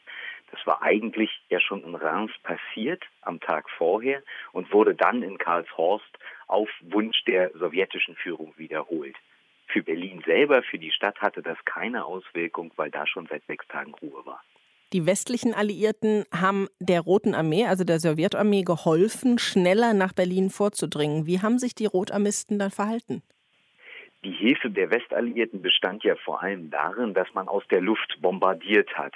[0.50, 5.38] Das war eigentlich ja schon in Reims passiert am Tag vorher und wurde dann in
[5.38, 9.16] Karlshorst auf Wunsch der sowjetischen Führung wiederholt.
[9.72, 13.66] Für Berlin selber, für die Stadt hatte das keine Auswirkung, weil da schon seit sechs
[13.68, 14.42] Tagen Ruhe war.
[14.92, 21.26] Die westlichen Alliierten haben der Roten Armee, also der Sowjetarmee, geholfen, schneller nach Berlin vorzudringen.
[21.26, 23.22] Wie haben sich die Rotarmisten dann verhalten?
[24.22, 28.90] Die Hilfe der Westalliierten bestand ja vor allem darin, dass man aus der Luft bombardiert
[28.96, 29.14] hat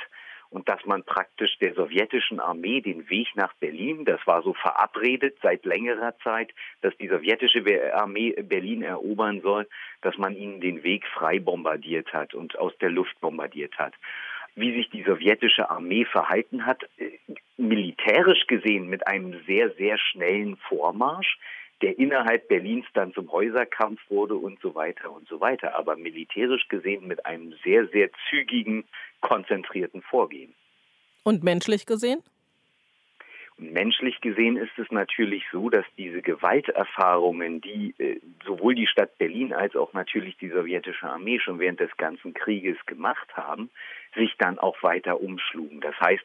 [0.50, 5.36] und dass man praktisch der sowjetischen Armee den Weg nach Berlin, das war so verabredet
[5.42, 7.62] seit längerer Zeit, dass die sowjetische
[7.94, 9.68] Armee Berlin erobern soll,
[10.02, 13.94] dass man ihnen den Weg frei bombardiert hat und aus der Luft bombardiert hat.
[14.54, 17.18] Wie sich die sowjetische Armee verhalten hat, äh,
[17.58, 21.38] militärisch gesehen mit einem sehr, sehr schnellen Vormarsch,
[21.82, 26.68] der innerhalb Berlins dann zum Häuserkampf wurde und so weiter und so weiter, aber militärisch
[26.68, 28.84] gesehen mit einem sehr, sehr zügigen,
[29.20, 30.54] konzentrierten Vorgehen.
[31.22, 32.22] Und menschlich gesehen?
[33.58, 39.54] Menschlich gesehen ist es natürlich so, dass diese Gewalterfahrungen, die äh, sowohl die Stadt Berlin
[39.54, 43.70] als auch natürlich die sowjetische Armee schon während des ganzen Krieges gemacht haben,
[44.14, 45.80] sich dann auch weiter umschlugen.
[45.80, 46.24] Das heißt,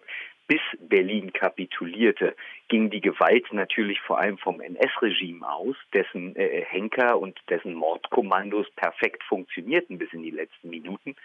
[0.52, 2.36] bis Berlin kapitulierte,
[2.68, 8.70] ging die Gewalt natürlich vor allem vom NS-Regime aus, dessen äh, Henker und dessen Mordkommandos
[8.72, 11.16] perfekt funktionierten bis in die letzten Minuten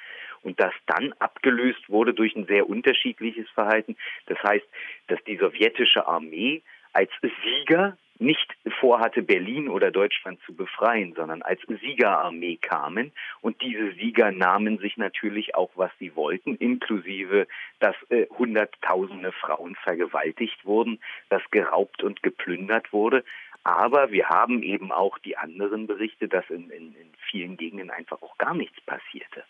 [0.44, 3.96] und das dann abgelöst wurde durch ein sehr unterschiedliches Verhalten.
[4.26, 4.66] Das heißt,
[5.08, 6.62] dass die sowjetische Armee
[6.92, 13.12] als Sieger nicht vorhatte, Berlin oder Deutschland zu befreien, sondern als Siegerarmee kamen.
[13.40, 17.46] Und diese Sieger nahmen sich natürlich auch, was sie wollten, inklusive,
[17.78, 20.98] dass äh, Hunderttausende Frauen vergewaltigt wurden,
[21.28, 23.24] dass geraubt und geplündert wurde.
[23.64, 28.22] Aber wir haben eben auch die anderen Berichte, dass in, in, in vielen Gegenden einfach
[28.22, 29.44] auch gar nichts passierte.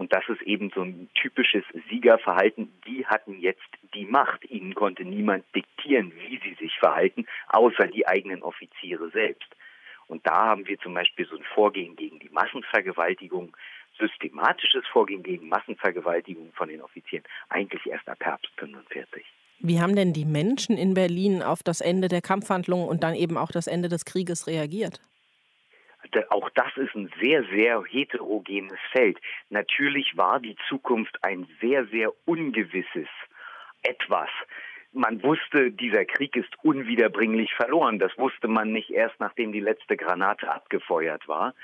[0.00, 2.72] Und das ist eben so ein typisches Siegerverhalten.
[2.86, 4.50] Die hatten jetzt die Macht.
[4.50, 5.44] Ihnen konnte niemand
[5.80, 9.48] diktieren, wie sie sich verhalten, außer die eigenen Offiziere selbst.
[10.06, 13.56] Und da haben wir zum Beispiel so ein Vorgehen gegen die Massenvergewaltigung,
[13.98, 19.24] systematisches Vorgehen gegen Massenvergewaltigung von den Offizieren, eigentlich erst ab Herbst 45.
[19.62, 23.36] Wie haben denn die Menschen in Berlin auf das Ende der Kampfhandlungen und dann eben
[23.36, 25.00] auch das Ende des Krieges reagiert?
[26.30, 29.18] auch das ist ein sehr, sehr heterogenes Feld.
[29.50, 33.06] Natürlich war die Zukunft ein sehr, sehr ungewisses
[33.82, 34.28] etwas.
[34.92, 37.98] Man wusste, dieser Krieg ist unwiederbringlich verloren.
[37.98, 41.54] Das wusste man nicht erst, nachdem die letzte Granate abgefeuert war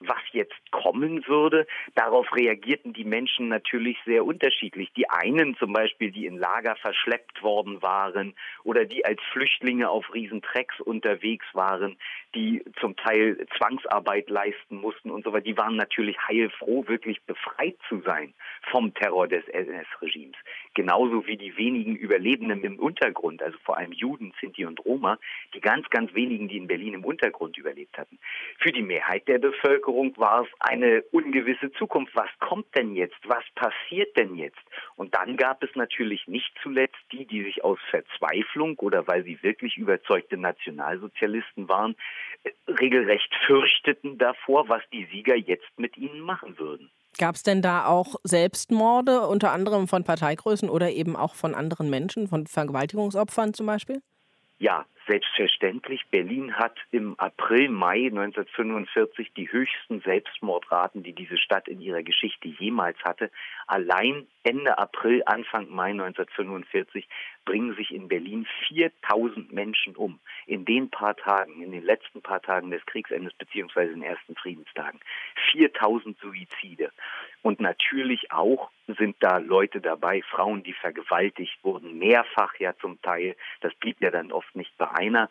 [0.00, 1.66] was jetzt kommen würde.
[1.94, 4.92] Darauf reagierten die Menschen natürlich sehr unterschiedlich.
[4.96, 10.12] Die einen zum Beispiel, die in Lager verschleppt worden waren oder die als Flüchtlinge auf
[10.14, 11.96] Riesentrecks unterwegs waren,
[12.34, 17.76] die zum Teil Zwangsarbeit leisten mussten und so weiter, die waren natürlich heilfroh, wirklich befreit
[17.88, 18.34] zu sein
[18.70, 20.36] vom Terror des NS-Regimes.
[20.74, 25.18] Genauso wie die wenigen Überlebenden im Untergrund, also vor allem Juden, Sinti und Roma,
[25.54, 28.18] die ganz, ganz wenigen, die in Berlin im Untergrund überlebt hatten.
[28.58, 32.14] Für die Mehrheit der Bevölkerung war es eine ungewisse Zukunft.
[32.14, 33.16] Was kommt denn jetzt?
[33.24, 34.58] Was passiert denn jetzt?
[34.96, 39.42] Und dann gab es natürlich nicht zuletzt die, die sich aus Verzweiflung oder weil sie
[39.42, 41.96] wirklich überzeugte Nationalsozialisten waren,
[42.66, 46.90] regelrecht fürchteten davor, was die Sieger jetzt mit ihnen machen würden.
[47.18, 51.90] Gab es denn da auch Selbstmorde, unter anderem von Parteigrößen oder eben auch von anderen
[51.90, 54.00] Menschen, von Vergewaltigungsopfern zum Beispiel?
[54.58, 56.06] Ja, selbstverständlich.
[56.10, 62.48] Berlin hat im April, Mai 1945 die höchsten Selbstmordraten, die diese Stadt in ihrer Geschichte
[62.48, 63.30] jemals hatte.
[63.66, 67.08] Allein Ende April, Anfang Mai 1945
[67.44, 70.20] bringen sich in Berlin 4000 Menschen um.
[70.46, 75.00] In den paar Tagen, in den letzten paar Tagen des Kriegsendes in den ersten Friedenstagen.
[75.52, 76.92] 4000 Suizide.
[77.42, 83.36] Und natürlich auch sind da Leute dabei, Frauen, die vergewaltigt wurden, mehrfach ja zum Teil.
[83.60, 85.30] Das blieb ja dann oft nicht bei einer.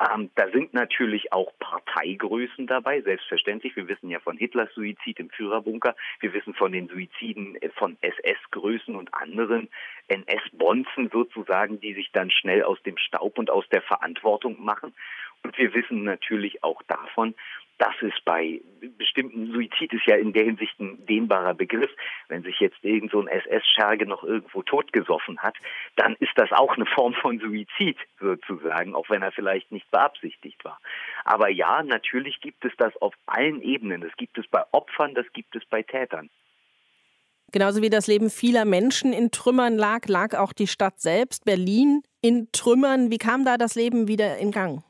[0.00, 3.74] Ähm, da sind natürlich auch Parteigrößen dabei, selbstverständlich.
[3.74, 5.96] Wir wissen ja von Hitlers Suizid im Führerbunker.
[6.20, 9.68] Wir wissen von den Suiziden äh, von SS-Größen und anderen
[10.06, 14.94] NS-Bonzen sozusagen, die sich dann schnell aus dem Staub und aus der Verantwortung machen.
[15.42, 17.34] Und wir wissen natürlich auch davon,
[17.78, 18.60] das ist bei
[18.98, 21.90] bestimmten Suizid ist ja in der Hinsicht ein dehnbarer Begriff.
[22.28, 25.56] Wenn sich jetzt irgend so ein SS-Scherge noch irgendwo totgesoffen hat,
[25.96, 30.64] dann ist das auch eine Form von Suizid sozusagen, auch wenn er vielleicht nicht beabsichtigt
[30.64, 30.80] war.
[31.24, 34.00] Aber ja, natürlich gibt es das auf allen Ebenen.
[34.00, 36.30] Das gibt es bei Opfern, das gibt es bei Tätern.
[37.50, 42.02] Genauso wie das Leben vieler Menschen in Trümmern lag, lag auch die Stadt selbst, Berlin,
[42.20, 43.10] in Trümmern.
[43.10, 44.82] Wie kam da das Leben wieder in Gang?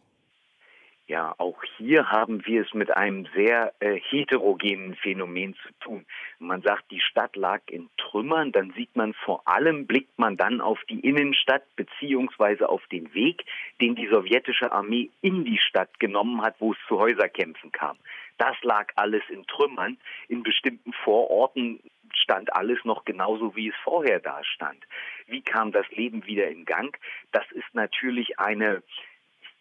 [1.09, 6.05] Ja, auch hier haben wir es mit einem sehr äh, heterogenen Phänomen zu tun.
[6.39, 10.61] Man sagt, die Stadt lag in Trümmern, dann sieht man vor allem, blickt man dann
[10.61, 13.47] auf die Innenstadt beziehungsweise auf den Weg,
[13.81, 17.97] den die sowjetische Armee in die Stadt genommen hat, wo es zu Häuserkämpfen kam.
[18.37, 19.97] Das lag alles in Trümmern.
[20.29, 21.81] In bestimmten Vororten
[22.13, 24.85] stand alles noch genauso, wie es vorher da stand.
[25.27, 26.95] Wie kam das Leben wieder in Gang?
[27.33, 28.83] Das ist natürlich eine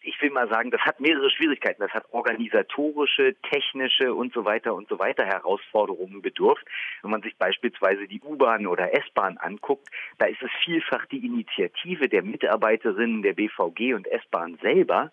[0.00, 1.82] ich will mal sagen, das hat mehrere Schwierigkeiten.
[1.82, 6.64] Das hat organisatorische, technische und so weiter und so weiter Herausforderungen bedurft.
[7.02, 12.08] Wenn man sich beispielsweise die U-Bahn oder S-Bahn anguckt, da ist es vielfach die Initiative
[12.08, 15.10] der Mitarbeiterinnen der BVG und S-Bahn selber,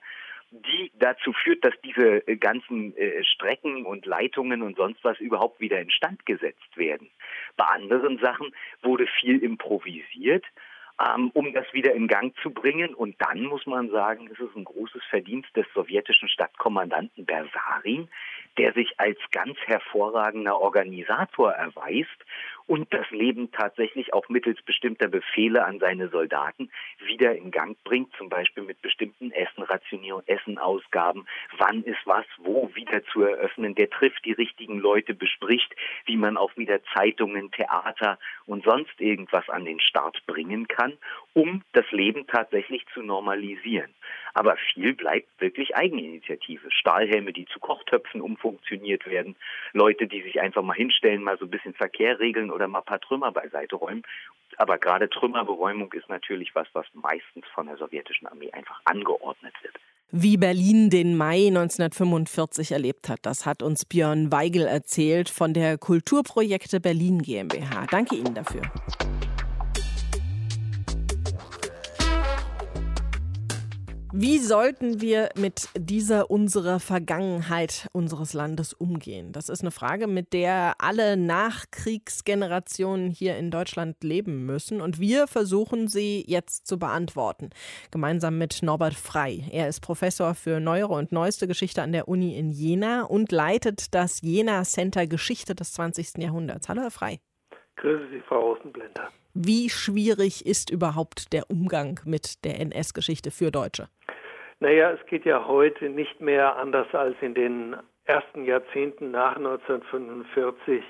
[0.52, 5.60] die dazu führt, dass diese äh, ganzen äh, Strecken und Leitungen und sonst was überhaupt
[5.60, 7.10] wieder instand gesetzt werden.
[7.58, 10.46] Bei anderen Sachen wurde viel improvisiert
[11.00, 12.94] ähm, um das wieder in Gang zu bringen.
[12.94, 18.08] Und dann muss man sagen, es ist ein großes Verdienst des sowjetischen Stadtkommandanten Bersarin,
[18.58, 22.26] der sich als ganz hervorragender Organisator erweist
[22.68, 26.72] und das Leben tatsächlich auch mittels bestimmter Befehle an seine Soldaten
[27.06, 33.04] wieder in Gang bringt, zum Beispiel mit bestimmten Essenrationierungen, Essenausgaben, wann ist was wo wieder
[33.06, 35.74] zu eröffnen, der trifft die richtigen Leute, bespricht,
[36.06, 40.94] wie man auch wieder Zeitungen, Theater und sonst irgendwas an den Start bringen kann,
[41.34, 43.94] um das Leben tatsächlich zu normalisieren.
[44.36, 46.70] Aber viel bleibt wirklich Eigeninitiative.
[46.70, 49.36] Stahlhelme, die zu Kochtöpfen umfunktioniert werden,
[49.72, 52.86] Leute, die sich einfach mal hinstellen, mal so ein bisschen Verkehr regeln oder mal ein
[52.86, 54.04] paar Trümmer beiseite räumen.
[54.58, 59.76] Aber gerade Trümmerberäumung ist natürlich was, was meistens von der sowjetischen Armee einfach angeordnet wird.
[60.12, 65.78] Wie Berlin den Mai 1945 erlebt hat, das hat uns Björn Weigel erzählt von der
[65.78, 67.88] Kulturprojekte Berlin GmbH.
[67.90, 68.62] Danke Ihnen dafür.
[74.18, 79.34] Wie sollten wir mit dieser unserer Vergangenheit unseres Landes umgehen?
[79.34, 84.80] Das ist eine Frage, mit der alle Nachkriegsgenerationen hier in Deutschland leben müssen.
[84.80, 87.50] Und wir versuchen sie jetzt zu beantworten.
[87.92, 89.44] Gemeinsam mit Norbert Frei.
[89.52, 93.94] Er ist Professor für neuere und neueste Geschichte an der Uni in Jena und leitet
[93.94, 96.20] das Jena Center Geschichte des 20.
[96.20, 96.70] Jahrhunderts.
[96.70, 97.20] Hallo, Herr Frei.
[97.76, 99.12] Grüße Sie, Frau Außenblender.
[99.38, 103.90] Wie schwierig ist überhaupt der Umgang mit der NS-Geschichte für Deutsche?
[104.62, 110.82] Naja, es geht ja heute nicht mehr anders als in den ersten Jahrzehnten nach 1945,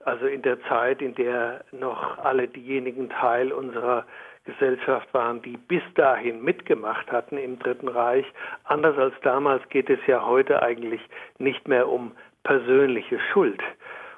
[0.00, 4.04] also in der Zeit, in der noch alle diejenigen Teil unserer
[4.44, 8.26] Gesellschaft waren, die bis dahin mitgemacht hatten im Dritten Reich.
[8.64, 11.00] Anders als damals geht es ja heute eigentlich
[11.38, 12.12] nicht mehr um
[12.42, 13.62] persönliche Schuld.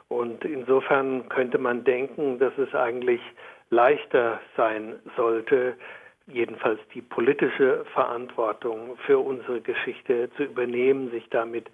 [0.09, 3.21] Und insofern könnte man denken, dass es eigentlich
[3.73, 5.75] leichter sein sollte,
[6.27, 11.67] jedenfalls die politische Verantwortung für unsere Geschichte zu übernehmen, sich damit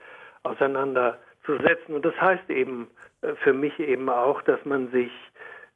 [0.44, 1.94] auseinanderzusetzen.
[1.94, 2.88] Und das heißt eben
[3.22, 5.10] äh, für mich eben auch, dass man sich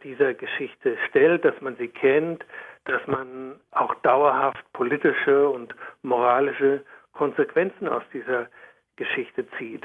[0.04, 2.44] dieser Geschichte stellt, dass man sie kennt,
[2.85, 6.82] dass man auch dauerhaft politische und moralische
[7.12, 8.48] Konsequenzen aus dieser
[8.96, 9.85] Geschichte zieht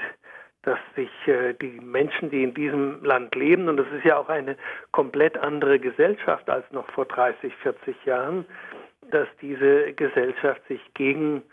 [0.64, 4.30] dass sich äh, die Menschen, die in diesem Land leben, und das ist ja auch
[4.30, 4.58] eine
[4.92, 8.46] komplett andere Gesellschaft als noch vor 30, 40 Jahren,
[9.12, 11.44] dass diese Gesellschaft sich gegen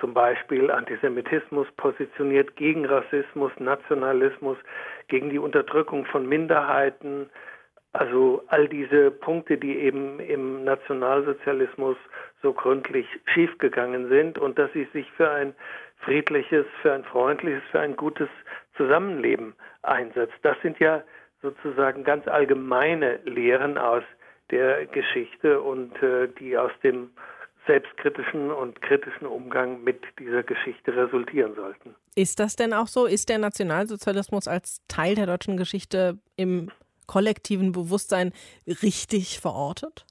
[0.00, 4.56] zum Beispiel Antisemitismus positioniert, gegen Rassismus, Nationalismus,
[5.08, 7.28] gegen die Unterdrückung von Minderheiten,
[7.92, 11.96] also all diese Punkte, die eben im Nationalsozialismus
[12.42, 15.54] so gründlich schiefgegangen sind und dass sie sich für ein
[16.00, 18.28] friedliches, für ein freundliches, für ein gutes
[18.76, 20.34] Zusammenleben einsetzt.
[20.42, 21.02] Das sind ja
[21.42, 24.02] sozusagen ganz allgemeine Lehren aus
[24.50, 27.10] der Geschichte und äh, die aus dem
[27.66, 31.94] selbstkritischen und kritischen Umgang mit dieser Geschichte resultieren sollten.
[32.14, 33.04] Ist das denn auch so?
[33.04, 36.70] Ist der Nationalsozialismus als Teil der deutschen Geschichte im
[37.06, 38.32] kollektiven Bewusstsein
[38.66, 40.06] richtig verortet?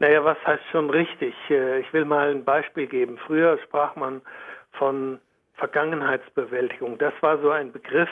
[0.00, 1.34] Naja, was heißt schon richtig?
[1.48, 3.18] Äh, ich will mal ein Beispiel geben.
[3.24, 4.20] Früher sprach man
[4.78, 5.20] von
[5.54, 6.98] Vergangenheitsbewältigung.
[6.98, 8.08] Das war so ein Begriff,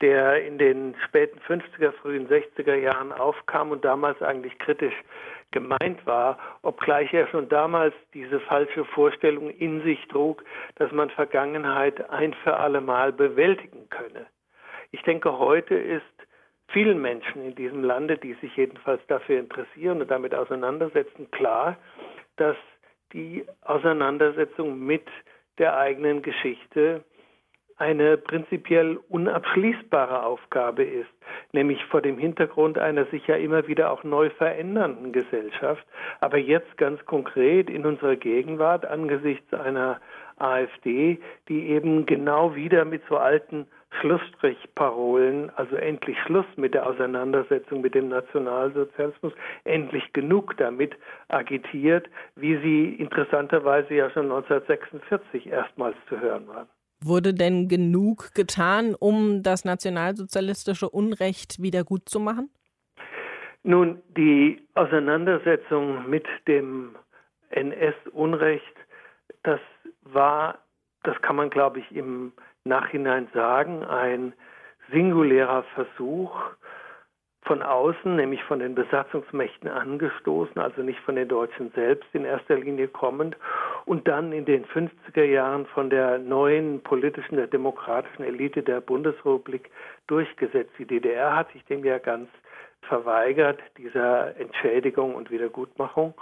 [0.00, 4.94] der in den späten 50er, frühen 60er Jahren aufkam und damals eigentlich kritisch
[5.52, 12.10] gemeint war, obgleich er schon damals diese falsche Vorstellung in sich trug, dass man Vergangenheit
[12.10, 14.26] ein für alle Mal bewältigen könne.
[14.90, 16.04] Ich denke, heute ist
[16.68, 21.76] vielen Menschen in diesem Lande, die sich jedenfalls dafür interessieren und damit auseinandersetzen, klar,
[22.36, 22.56] dass
[23.12, 25.06] die Auseinandersetzung mit
[25.58, 27.04] der eigenen Geschichte
[27.78, 31.10] eine prinzipiell unabschließbare Aufgabe ist,
[31.52, 35.86] nämlich vor dem Hintergrund einer sich ja immer wieder auch neu verändernden Gesellschaft,
[36.20, 40.00] aber jetzt ganz konkret in unserer Gegenwart angesichts einer
[40.38, 43.66] AfD, die eben genau wieder mit so alten
[44.00, 49.32] Schlussstrichparolen, also endlich Schluss mit der Auseinandersetzung mit dem Nationalsozialismus,
[49.64, 50.94] endlich genug damit
[51.28, 56.68] agitiert, wie sie interessanterweise ja schon 1946 erstmals zu hören waren.
[57.02, 62.50] Wurde denn genug getan, um das nationalsozialistische Unrecht wieder gut zu machen?
[63.62, 66.94] Nun, die Auseinandersetzung mit dem
[67.50, 68.62] NS-Unrecht,
[69.42, 69.60] das
[70.02, 70.58] war,
[71.02, 72.32] das kann man, glaube ich, im
[72.66, 74.32] Nachhinein sagen, ein
[74.90, 76.34] singulärer Versuch
[77.42, 82.56] von außen, nämlich von den Besatzungsmächten angestoßen, also nicht von den Deutschen selbst in erster
[82.56, 83.36] Linie kommend,
[83.84, 89.70] und dann in den 50er Jahren von der neuen politischen, der demokratischen Elite der Bundesrepublik
[90.08, 90.72] durchgesetzt.
[90.78, 92.28] Die DDR hat sich dem ja ganz
[92.82, 96.14] verweigert, dieser Entschädigung und Wiedergutmachung.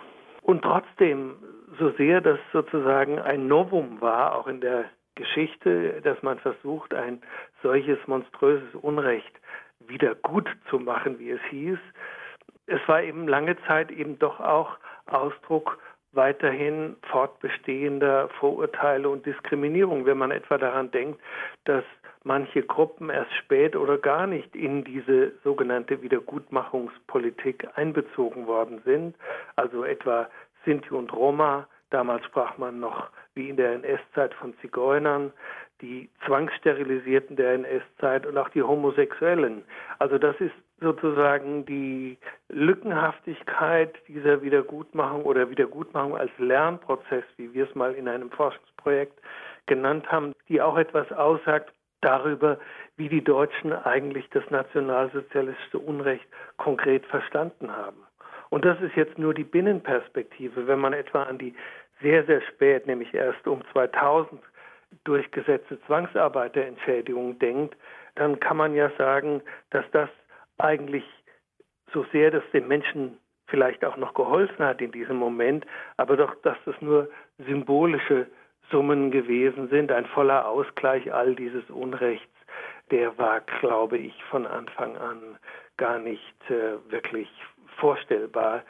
[0.43, 1.37] Und trotzdem,
[1.79, 7.23] so sehr das sozusagen ein Novum war, auch in der Geschichte, dass man versucht, ein
[7.63, 9.33] solches monströses Unrecht
[9.81, 11.79] wieder gut zu machen, wie es hieß.
[12.67, 15.79] Es war eben lange Zeit eben doch auch Ausdruck
[16.13, 21.21] weiterhin fortbestehender Vorurteile und Diskriminierung, wenn man etwa daran denkt,
[21.65, 21.85] dass
[22.23, 29.17] manche Gruppen erst spät oder gar nicht in diese sogenannte Wiedergutmachungspolitik einbezogen worden sind,
[29.57, 30.29] also etwa
[30.65, 35.33] Sinti und Roma, damals sprach man noch wie in der NS-Zeit von Zigeunern,
[35.81, 39.65] die Zwangssterilisierten der NS-Zeit und auch die Homosexuellen.
[39.99, 42.19] Also das ist sozusagen die
[42.49, 49.19] Lückenhaftigkeit dieser Wiedergutmachung oder Wiedergutmachung als Lernprozess, wie wir es mal in einem Forschungsprojekt
[49.67, 52.59] genannt haben, die auch etwas aussagt darüber,
[52.97, 56.27] wie die Deutschen eigentlich das nationalsozialistische Unrecht
[56.59, 57.97] konkret verstanden haben.
[58.51, 60.67] Und das ist jetzt nur die Binnenperspektive.
[60.67, 61.55] Wenn man etwa an die
[62.01, 64.41] sehr, sehr spät, nämlich erst um 2000
[65.05, 67.77] durchgesetzte Zwangsarbeiterentschädigung denkt,
[68.15, 70.09] dann kann man ja sagen, dass das
[70.59, 71.05] eigentlich
[71.93, 75.67] so sehr das den Menschen vielleicht auch noch geholfen hat in diesem Moment,
[75.97, 78.27] aber doch, dass das nur symbolische
[78.71, 82.27] Summen gewesen sind, ein voller Ausgleich all dieses Unrechts,
[82.91, 85.39] der war, glaube ich, von Anfang an
[85.77, 87.29] gar nicht äh, wirklich
[87.77, 88.63] vorstellbar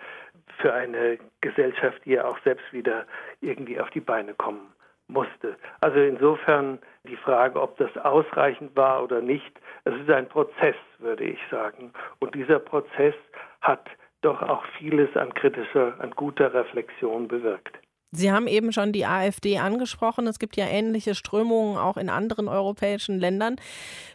[0.59, 3.07] für eine Gesellschaft, die ja auch selbst wieder
[3.40, 4.72] irgendwie auf die Beine kommen
[5.09, 5.57] musste.
[5.80, 11.24] Also insofern die Frage, ob das ausreichend war oder nicht, es ist ein Prozess, würde
[11.24, 11.92] ich sagen.
[12.20, 13.14] Und dieser Prozess
[13.61, 13.86] hat
[14.22, 17.78] doch auch vieles an kritischer, an guter Reflexion bewirkt.
[18.16, 20.28] Sie haben eben schon die AfD angesprochen.
[20.28, 23.57] Es gibt ja ähnliche Strömungen auch in anderen europäischen Ländern.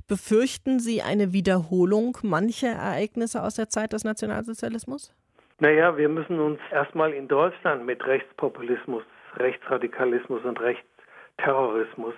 [0.08, 5.14] Befürchten Sie eine Wiederholung mancher Ereignisse aus der Zeit des Nationalsozialismus?
[5.62, 9.04] Naja, wir müssen uns erstmal in Deutschland mit Rechtspopulismus,
[9.36, 12.14] Rechtsradikalismus und Rechtsterrorismus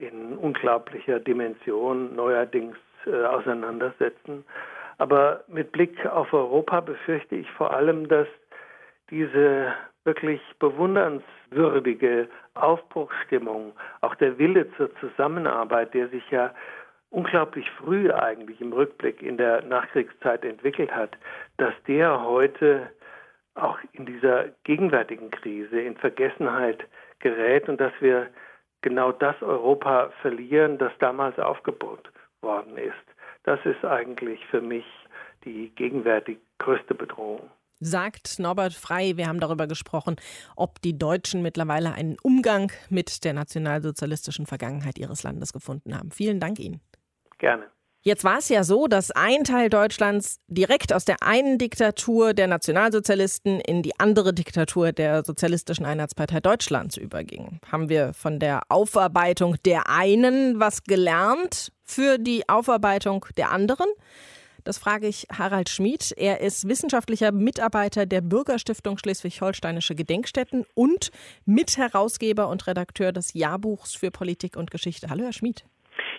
[0.00, 2.76] in unglaublicher Dimension neuerdings
[3.06, 4.44] äh, auseinandersetzen.
[4.98, 8.26] Aber mit Blick auf Europa befürchte ich vor allem, dass
[9.10, 9.72] diese
[10.04, 16.52] wirklich bewundernswürdige Aufbruchsstimmung, auch der Wille zur Zusammenarbeit, der sich ja
[17.10, 21.16] unglaublich früh eigentlich im Rückblick in der Nachkriegszeit entwickelt hat,
[21.56, 22.90] dass der heute
[23.54, 26.84] auch in dieser gegenwärtigen Krise in Vergessenheit
[27.18, 28.28] gerät und dass wir
[28.82, 32.94] genau das Europa verlieren, das damals aufgebaut worden ist.
[33.42, 34.84] Das ist eigentlich für mich
[35.44, 37.50] die gegenwärtig größte Bedrohung
[37.80, 39.16] sagt Norbert Frei.
[39.16, 40.16] Wir haben darüber gesprochen,
[40.54, 46.10] ob die Deutschen mittlerweile einen Umgang mit der nationalsozialistischen Vergangenheit ihres Landes gefunden haben.
[46.10, 46.80] Vielen Dank Ihnen.
[47.40, 47.70] Gerne.
[48.02, 52.46] Jetzt war es ja so, dass ein Teil Deutschlands direkt aus der einen Diktatur der
[52.46, 57.60] Nationalsozialisten in die andere Diktatur der Sozialistischen Einheitspartei Deutschlands überging.
[57.70, 63.88] Haben wir von der Aufarbeitung der einen was gelernt für die Aufarbeitung der anderen?
[64.64, 66.12] Das frage ich Harald Schmid.
[66.16, 71.10] Er ist wissenschaftlicher Mitarbeiter der Bürgerstiftung Schleswig-Holsteinische Gedenkstätten und
[71.44, 75.08] Mitherausgeber und Redakteur des Jahrbuchs für Politik und Geschichte.
[75.10, 75.64] Hallo, Herr Schmid.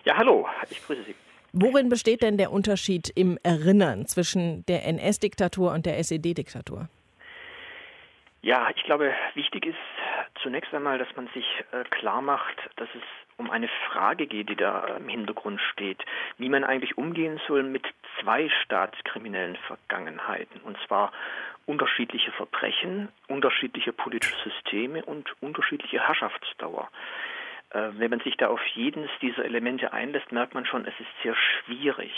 [0.04, 1.16] Ja, hallo, ich grüße Sie.
[1.54, 6.88] Worin besteht denn der Unterschied im Erinnern zwischen der NS-Diktatur und der SED-Diktatur?
[8.42, 9.78] Ja, ich glaube, wichtig ist
[10.42, 13.04] zunächst einmal, dass man sich äh, klar macht, dass es
[13.38, 16.04] um eine Frage geht, die da im Hintergrund steht,
[16.38, 17.84] wie man eigentlich umgehen soll mit
[18.20, 21.12] zwei staatskriminellen Vergangenheiten, und zwar
[21.66, 26.90] unterschiedliche Verbrechen, unterschiedliche politische Systeme und unterschiedliche Herrschaftsdauer.
[27.74, 31.10] Äh, wenn man sich da auf jedes dieser Elemente einlässt, merkt man schon, es ist
[31.24, 32.12] sehr schwierig.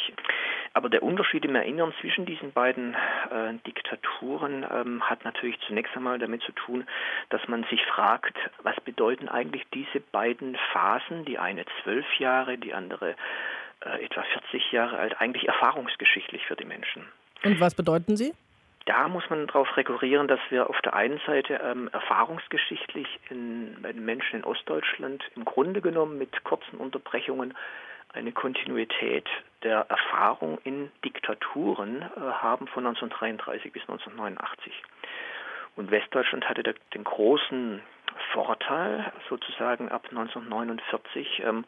[0.73, 6.17] Aber der Unterschied im Erinnern zwischen diesen beiden äh, Diktaturen ähm, hat natürlich zunächst einmal
[6.17, 6.85] damit zu tun,
[7.29, 12.73] dass man sich fragt, was bedeuten eigentlich diese beiden Phasen, die eine zwölf Jahre, die
[12.73, 13.15] andere
[13.85, 17.05] äh, etwa 40 Jahre alt, eigentlich erfahrungsgeschichtlich für die Menschen.
[17.43, 18.33] Und was bedeuten sie?
[18.85, 23.93] Da muss man darauf rekurrieren, dass wir auf der einen Seite ähm, erfahrungsgeschichtlich in, bei
[23.93, 27.53] den Menschen in Ostdeutschland im Grunde genommen mit kurzen Unterbrechungen
[28.13, 29.27] eine Kontinuität
[29.63, 34.73] der Erfahrung in Diktaturen äh, haben von 1933 bis 1989.
[35.75, 37.81] Und Westdeutschland hatte da den großen
[38.31, 41.65] Vorteil, sozusagen ab 1949 ähm,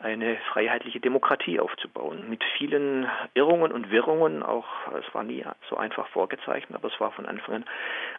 [0.00, 2.28] eine freiheitliche Demokratie aufzubauen.
[2.28, 4.66] Mit vielen Irrungen und Wirrungen, auch
[4.98, 7.64] es war nie so einfach vorgezeichnet, aber es war von Anfang an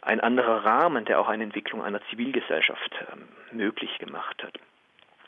[0.01, 4.53] ein anderer Rahmen, der auch eine Entwicklung einer Zivilgesellschaft ähm, möglich gemacht hat.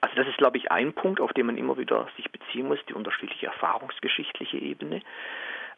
[0.01, 2.79] Also das ist, glaube ich, ein Punkt, auf den man immer wieder sich beziehen muss,
[2.89, 5.01] die unterschiedliche erfahrungsgeschichtliche Ebene.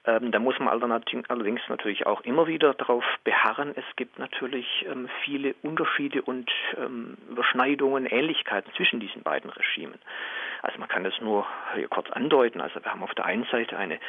[0.08, 3.74] Ähm, da muss man allerdings natürlich auch immer wieder darauf beharren.
[3.76, 10.00] Es gibt natürlich ähm, viele Unterschiede und ähm, Überschneidungen, Ähnlichkeiten zwischen diesen beiden Regimen.
[10.62, 11.46] Also man kann das nur
[11.76, 12.62] hier kurz andeuten.
[12.62, 14.00] Also wir haben auf der einen Seite eine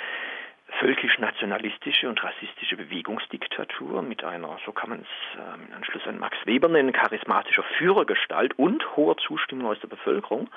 [0.80, 6.36] völkisch-nationalistische und rassistische Bewegungsdiktatur mit einer, so kann man es äh, im Anschluss an Max
[6.44, 10.48] Weber nennen, charismatischer Führergestalt und hoher Zustimmung aus der Bevölkerung.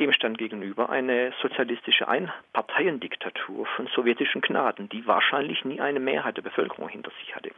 [0.00, 6.42] Dem stand gegenüber eine sozialistische Einparteiendiktatur von sowjetischen Gnaden, die wahrscheinlich nie eine Mehrheit der
[6.42, 7.50] Bevölkerung hinter sich hatte.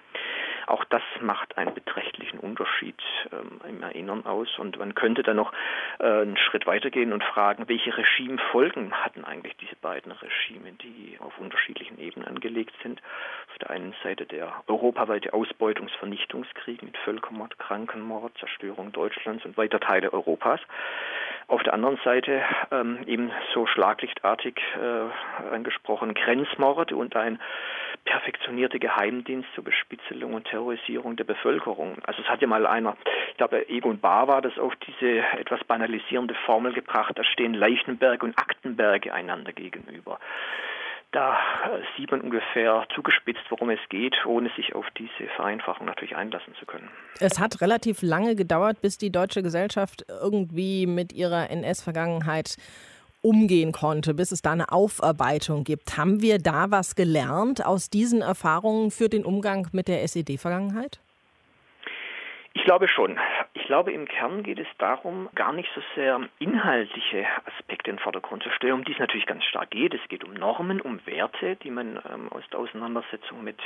[0.67, 3.01] Auch das macht einen beträchtlichen Unterschied
[3.33, 4.49] ähm, im Erinnern aus.
[4.59, 5.53] Und man könnte dann noch
[5.99, 11.39] äh, einen Schritt weitergehen und fragen, welche Regimefolgen hatten eigentlich diese beiden Regime, die auf
[11.39, 13.01] unterschiedlichen Ebenen angelegt sind.
[13.51, 20.13] Auf der einen Seite der europaweite Ausbeutungs-Vernichtungskrieg mit Völkermord, Krankenmord, Zerstörung Deutschlands und weiter Teile
[20.13, 20.61] Europas.
[21.47, 27.39] Auf der anderen Seite ähm, eben so schlaglichtartig äh, angesprochen Grenzmorde und ein
[28.05, 31.97] perfektionierte Geheimdienst zur Bespitzelung und Terrorisierung der Bevölkerung.
[32.05, 32.97] Also es hat ja mal einer,
[33.31, 38.23] ich glaube Egon Bahr war das auf diese etwas banalisierende Formel gebracht, da stehen Leichenberg
[38.23, 40.19] und Aktenberge einander gegenüber.
[41.15, 46.17] Da äh, sieht man ungefähr zugespitzt, worum es geht, ohne sich auf diese Vereinfachung natürlich
[46.17, 46.91] einlassen zu können.
[47.21, 52.57] Es hat relativ lange gedauert, bis die deutsche Gesellschaft irgendwie mit ihrer NS-Vergangenheit
[53.25, 55.97] umgehen konnte, bis es da eine Aufarbeitung gibt.
[55.97, 61.01] Haben wir da was gelernt aus diesen Erfahrungen für den Umgang mit der SED-Vergangenheit?
[62.53, 63.19] Ich glaube schon.
[63.55, 68.03] Ich glaube, im Kern geht es darum, gar nicht so sehr inhaltliche Aspekte in den
[68.03, 69.93] Vordergrund zu stellen, um die es natürlich ganz stark geht.
[69.93, 73.59] Es geht um Normen, um Werte, die man ähm, aus der Auseinandersetzung mit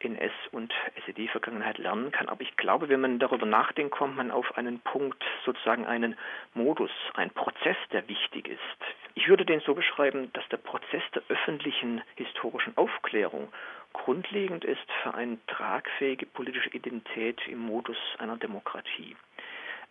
[0.00, 0.72] NS- und
[1.06, 2.28] SED-Vergangenheit lernen kann.
[2.28, 6.16] Aber ich glaube, wenn man darüber nachdenkt, kommt man auf einen Punkt, sozusagen einen
[6.54, 8.60] Modus, einen Prozess, der wichtig ist.
[9.14, 13.52] Ich würde den so beschreiben, dass der Prozess der öffentlichen historischen Aufklärung
[13.92, 19.16] grundlegend ist für eine tragfähige politische Identität im Modus einer Demokratie.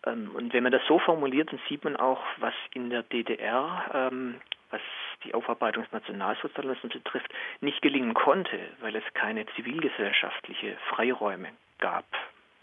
[0.05, 4.09] Ähm, und wenn man das so formuliert, dann sieht man auch, was in der DDR,
[4.11, 4.35] ähm,
[4.69, 4.81] was
[5.23, 11.49] die Aufarbeitung des Nationalsozialismus betrifft, nicht gelingen konnte, weil es keine zivilgesellschaftliche Freiräume
[11.79, 12.05] gab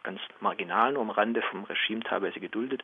[0.02, 2.82] ganz marginal, nur am Rande vom Regime teilweise geduldet,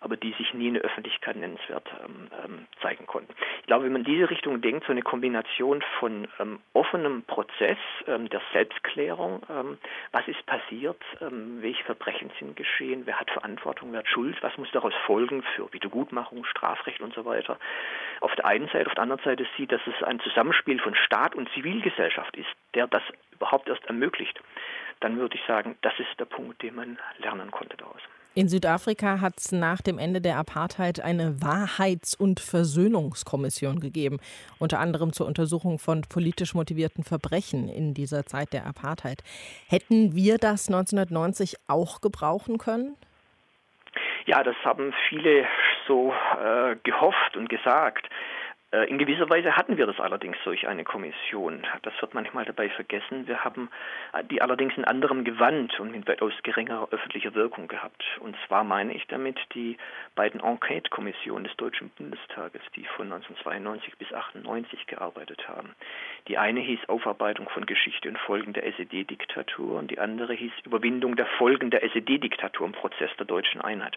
[0.00, 3.34] aber die sich nie in der Öffentlichkeit nennenswert ähm, ähm, zeigen konnten.
[3.60, 7.78] Ich glaube, wenn man in diese Richtung denkt, so eine Kombination von ähm, offenem Prozess
[8.06, 9.78] ähm, der Selbstklärung, ähm,
[10.12, 14.56] was ist passiert, ähm, welche Verbrechen sind geschehen, wer hat Verantwortung, wer hat Schuld, was
[14.56, 17.58] muss daraus folgen für Wiedergutmachung, Strafrecht und so weiter.
[18.20, 21.34] Auf der einen Seite, auf der anderen Seite sieht, dass es ein Zusammenspiel von Staat
[21.34, 23.02] und Zivilgesellschaft ist, der das
[23.32, 24.40] überhaupt erst ermöglicht
[25.00, 28.00] dann würde ich sagen, das ist der Punkt, den man lernen konnte daraus.
[28.34, 34.20] In Südafrika hat es nach dem Ende der Apartheid eine Wahrheits- und Versöhnungskommission gegeben,
[34.60, 39.24] unter anderem zur Untersuchung von politisch motivierten Verbrechen in dieser Zeit der Apartheid.
[39.68, 42.94] Hätten wir das 1990 auch gebrauchen können?
[44.26, 45.46] Ja, das haben viele
[45.88, 48.08] so äh, gehofft und gesagt.
[48.70, 51.66] Äh, in gewisser Weise hatten wir das allerdings durch eine Kommission.
[51.82, 53.26] Das wird manchmal dabei vergessen.
[53.26, 53.70] Wir haben
[54.12, 58.04] äh, die allerdings in anderem Gewand und mit weitaus geringerer öffentlicher Wirkung gehabt.
[58.20, 59.78] Und zwar meine ich damit die
[60.14, 65.74] beiden Enquete-Kommissionen des Deutschen Bundestages, die von 1992 bis 1998 gearbeitet haben.
[66.28, 71.16] Die eine hieß Aufarbeitung von Geschichte und Folgen der SED-Diktatur und die andere hieß Überwindung
[71.16, 73.96] der Folgen der SED-Diktatur im Prozess der deutschen Einheit.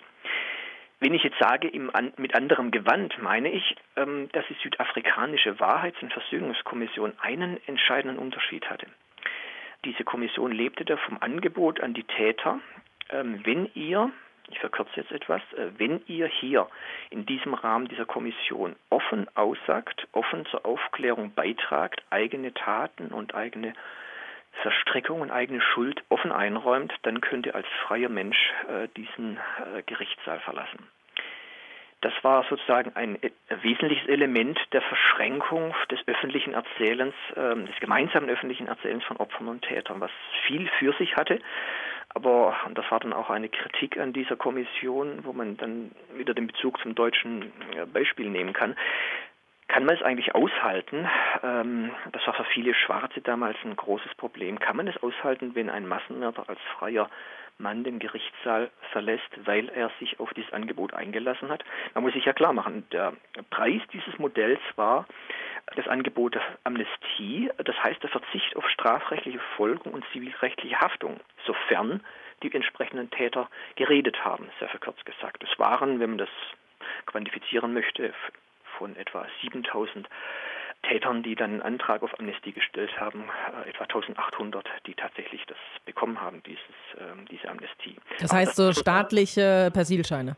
[1.01, 5.59] Wenn ich jetzt sage, im, an, mit anderem Gewand, meine ich, ähm, dass die südafrikanische
[5.59, 8.85] Wahrheits- und Versöhnungskommission einen entscheidenden Unterschied hatte.
[9.83, 12.59] Diese Kommission lebte da vom Angebot an die Täter,
[13.09, 14.11] ähm, wenn ihr,
[14.51, 16.67] ich verkürze jetzt etwas, äh, wenn ihr hier
[17.09, 23.73] in diesem Rahmen dieser Kommission offen aussagt, offen zur Aufklärung beitragt, eigene Taten und eigene
[24.61, 28.37] Verstrickung und eigene Schuld offen einräumt, dann könnt ihr als freier Mensch
[28.67, 30.87] äh, diesen äh, Gerichtssaal verlassen.
[32.01, 33.29] Das war sozusagen ein äh,
[33.61, 39.61] wesentliches Element der Verschränkung des öffentlichen Erzählens, äh, des gemeinsamen öffentlichen Erzählens von Opfern und
[39.61, 40.11] Tätern, was
[40.47, 41.39] viel für sich hatte.
[42.13, 46.33] Aber, und das war dann auch eine Kritik an dieser Kommission, wo man dann wieder
[46.33, 48.75] den Bezug zum deutschen äh, Beispiel nehmen kann,
[49.71, 51.07] kann man es eigentlich aushalten?
[51.43, 54.59] Ähm, das war für viele Schwarze damals ein großes Problem.
[54.59, 57.09] Kann man es aushalten, wenn ein Massenmörder als freier
[57.57, 61.63] Mann den Gerichtssaal verlässt, weil er sich auf dieses Angebot eingelassen hat?
[61.93, 63.13] Man muss sich ja klar machen, der
[63.49, 65.05] Preis dieses Modells war
[65.75, 72.03] das Angebot der Amnestie, das heißt der Verzicht auf strafrechtliche Folgen und zivilrechtliche Haftung, sofern
[72.43, 75.43] die entsprechenden Täter geredet haben, sehr verkürzt gesagt.
[75.43, 76.29] Es waren, wenn man das
[77.05, 78.13] quantifizieren möchte,
[78.81, 80.09] von etwa 7000
[80.81, 83.25] Tätern, die dann einen Antrag auf Amnestie gestellt haben,
[83.63, 86.59] äh, etwa 1800, die tatsächlich das bekommen haben, dieses,
[86.97, 87.97] äh, diese Amnestie.
[88.19, 90.35] Das heißt so staatliche Persilscheine?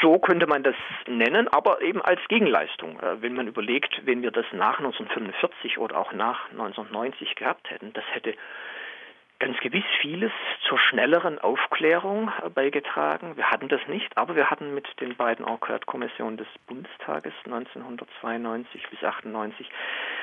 [0.00, 0.74] So könnte man das
[1.06, 2.98] nennen, aber eben als Gegenleistung.
[3.00, 7.92] Äh, wenn man überlegt, wenn wir das nach 1945 oder auch nach 1990 gehabt hätten,
[7.92, 8.34] das hätte
[9.42, 10.30] ganz gewiss vieles
[10.68, 13.36] zur schnelleren Aufklärung beigetragen.
[13.36, 19.02] Wir hatten das nicht, aber wir hatten mit den beiden Enquete-Kommissionen des Bundestages 1992 bis
[19.02, 19.68] 98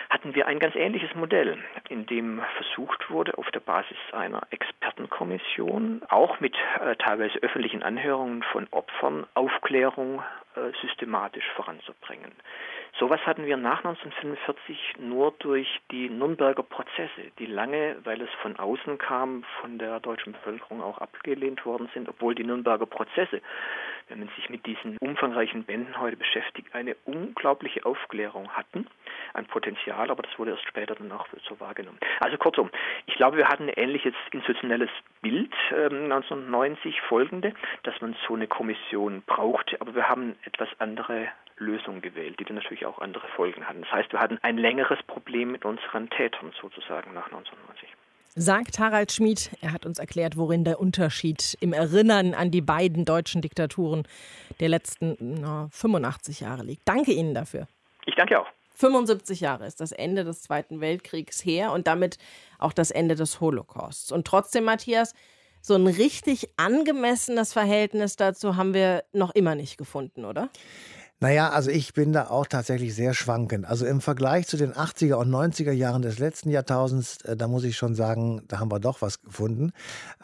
[0.10, 1.58] hatten wir ein ganz ähnliches Modell,
[1.90, 8.42] in dem versucht wurde, auf der Basis einer Expertenkommission, auch mit äh, teilweise öffentlichen Anhörungen
[8.54, 10.24] von Opfern, Aufklärung
[10.56, 12.32] äh, systematisch voranzubringen.
[12.98, 18.58] Sowas hatten wir nach 1945 nur durch die Nürnberger Prozesse, die lange, weil es von
[18.58, 23.42] außen kam, von der deutschen Bevölkerung auch abgelehnt worden sind, obwohl die Nürnberger Prozesse,
[24.08, 28.88] wenn man sich mit diesen umfangreichen Bänden heute beschäftigt, eine unglaubliche Aufklärung hatten,
[29.34, 32.00] ein Potenzial, aber das wurde erst später dann auch so wahrgenommen.
[32.20, 32.70] Also kurzum,
[33.06, 34.90] ich glaube, wir hatten ein ähnliches institutionelles
[35.22, 41.30] Bild äh, 1990 folgende, dass man so eine Kommission brauchte, aber wir haben etwas andere
[41.60, 43.82] Lösung gewählt, die dann natürlich auch andere Folgen hatten.
[43.82, 47.90] Das heißt, wir hatten ein längeres Problem mit unseren Tätern sozusagen nach 1990.
[48.36, 49.52] Sagt Harald Schmid.
[49.62, 54.04] Er hat uns erklärt, worin der Unterschied im Erinnern an die beiden deutschen Diktaturen
[54.60, 56.88] der letzten na, 85 Jahre liegt.
[56.88, 57.68] Danke Ihnen dafür.
[58.06, 58.48] Ich danke auch.
[58.76, 62.18] 75 Jahre ist das Ende des Zweiten Weltkriegs her und damit
[62.60, 64.12] auch das Ende des Holocausts.
[64.12, 65.14] Und trotzdem, Matthias,
[65.62, 70.50] so ein richtig angemessenes Verhältnis dazu haben wir noch immer nicht gefunden, oder?
[71.22, 73.66] Naja, also ich bin da auch tatsächlich sehr schwankend.
[73.66, 77.66] Also im Vergleich zu den 80er und 90er Jahren des letzten Jahrtausends, äh, da muss
[77.66, 79.74] ich schon sagen, da haben wir doch was gefunden.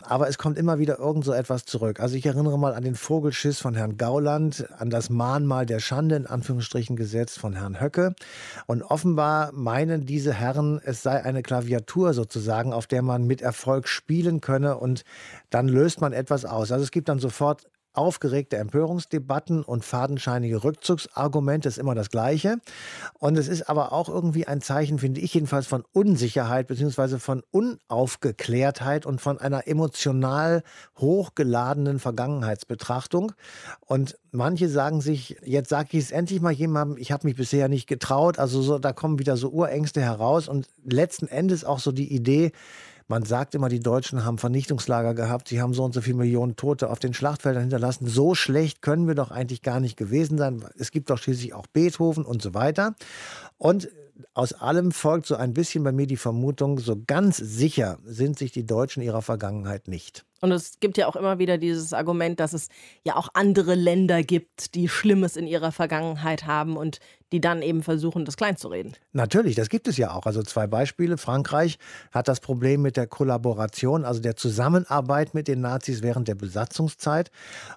[0.02, 2.00] Aber es kommt immer wieder irgend so etwas zurück.
[2.00, 6.16] Also ich erinnere mal an den Vogelschiss von Herrn Gauland, an das Mahnmal der Schande
[6.16, 8.16] in Anführungsstrichen gesetzt von Herrn Höcke.
[8.66, 13.90] Und offenbar meinen diese Herren, es sei eine Klaviatur sozusagen, auf der man mit Erfolg
[13.90, 15.04] spielen könne und
[15.50, 16.72] dann löst man etwas aus.
[16.72, 17.68] Also es gibt dann sofort
[17.98, 22.58] aufgeregte Empörungsdebatten und fadenscheinige Rückzugsargumente ist immer das Gleiche.
[23.20, 27.20] Und es ist aber auch irgendwie ein Zeichen, finde ich jedenfalls, von Unsicherheit bzw.
[27.20, 30.64] von Unaufgeklärtheit und von einer emotional
[30.98, 33.32] hochgeladenen Vergangenheitsbetrachtung.
[33.82, 37.70] Und manche sagen sich, jetzt sage ich es endlich mal jemandem, ich habe mich bisher
[37.70, 38.40] nicht getraut.
[38.40, 42.52] Also so, da kommen wieder so Urängste heraus und letzten Endes auch so die Idee,
[43.08, 46.56] man sagt immer, die Deutschen haben Vernichtungslager gehabt, sie haben so und so viele Millionen
[46.56, 48.08] Tote auf den Schlachtfeldern hinterlassen.
[48.08, 50.66] So schlecht können wir doch eigentlich gar nicht gewesen sein.
[50.78, 52.96] Es gibt doch schließlich auch Beethoven und so weiter.
[53.58, 53.90] Und
[54.34, 58.52] aus allem folgt so ein bisschen bei mir die Vermutung, so ganz sicher sind sich
[58.52, 60.26] die Deutschen ihrer Vergangenheit nicht.
[60.42, 62.70] Und es gibt ja auch immer wieder dieses Argument, dass es
[63.04, 67.00] ja auch andere Länder gibt, die Schlimmes in ihrer Vergangenheit haben und
[67.32, 68.94] die dann eben versuchen, das kleinzureden.
[69.14, 70.26] Natürlich, das gibt es ja auch.
[70.26, 71.18] Also zwei Beispiele.
[71.18, 71.78] Frankreich
[72.12, 77.32] hat das Problem mit der Kollaboration, also der Zusammenarbeit mit den Nazis während der Besatzungszeit.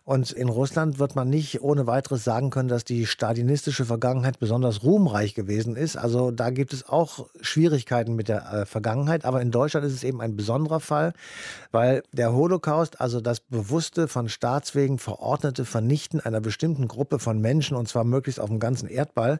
[0.04, 4.82] Und in Russland wird man nicht ohne weiteres sagen können, dass die stalinistische Vergangenheit besonders
[4.82, 5.96] ruhmreich gewesen ist.
[5.96, 9.24] Also da gibt es auch Schwierigkeiten mit der äh, Vergangenheit.
[9.24, 11.12] Aber in Deutschland ist es eben ein besonderer Fall,
[11.70, 17.40] weil der Holocaust Holocaust, also das bewusste, von Staatswegen verordnete Vernichten einer bestimmten Gruppe von
[17.40, 19.37] Menschen, und zwar möglichst auf dem ganzen Erdball,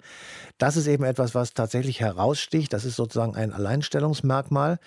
[0.58, 2.72] das ist eben etwas, was tatsächlich heraussticht.
[2.72, 4.78] Das ist sozusagen ein Alleinstellungsmerkmal.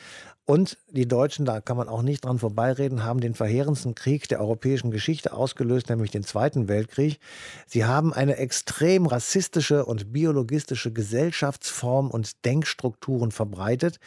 [0.45, 4.41] Und die Deutschen, da kann man auch nicht dran vorbeireden, haben den verheerendsten Krieg der
[4.41, 7.19] europäischen Geschichte ausgelöst, nämlich den Zweiten Weltkrieg.
[7.67, 13.99] Sie haben eine extrem rassistische und biologistische Gesellschaftsform und Denkstrukturen verbreitet.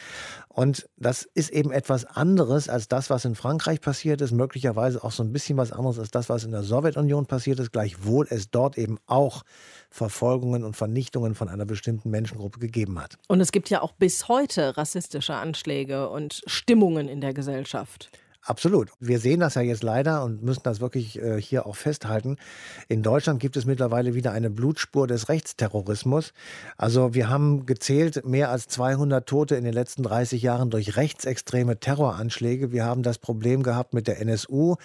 [0.49, 5.11] Und das ist eben etwas anderes als das, was in Frankreich passiert ist, möglicherweise auch
[5.11, 8.51] so ein bisschen was anderes als das, was in der Sowjetunion passiert ist, gleichwohl es
[8.51, 9.43] dort eben auch
[9.89, 13.17] Verfolgungen und Vernichtungen von einer bestimmten Menschengruppe gegeben hat.
[13.27, 18.09] Und es gibt ja auch bis heute rassistische Anschläge und Stimmungen in der Gesellschaft.
[18.45, 18.91] Absolut.
[18.99, 22.37] Wir sehen das ja jetzt leider und müssen das wirklich äh, hier auch festhalten.
[22.87, 26.31] In Deutschland gibt es mittlerweile wieder eine Blutspur des Rechtsterrorismus.
[26.77, 31.79] Also wir haben gezählt mehr als 200 Tote in den letzten 30 Jahren durch rechtsextreme
[31.79, 32.71] Terroranschläge.
[32.71, 34.75] Wir haben das Problem gehabt mit der NSU,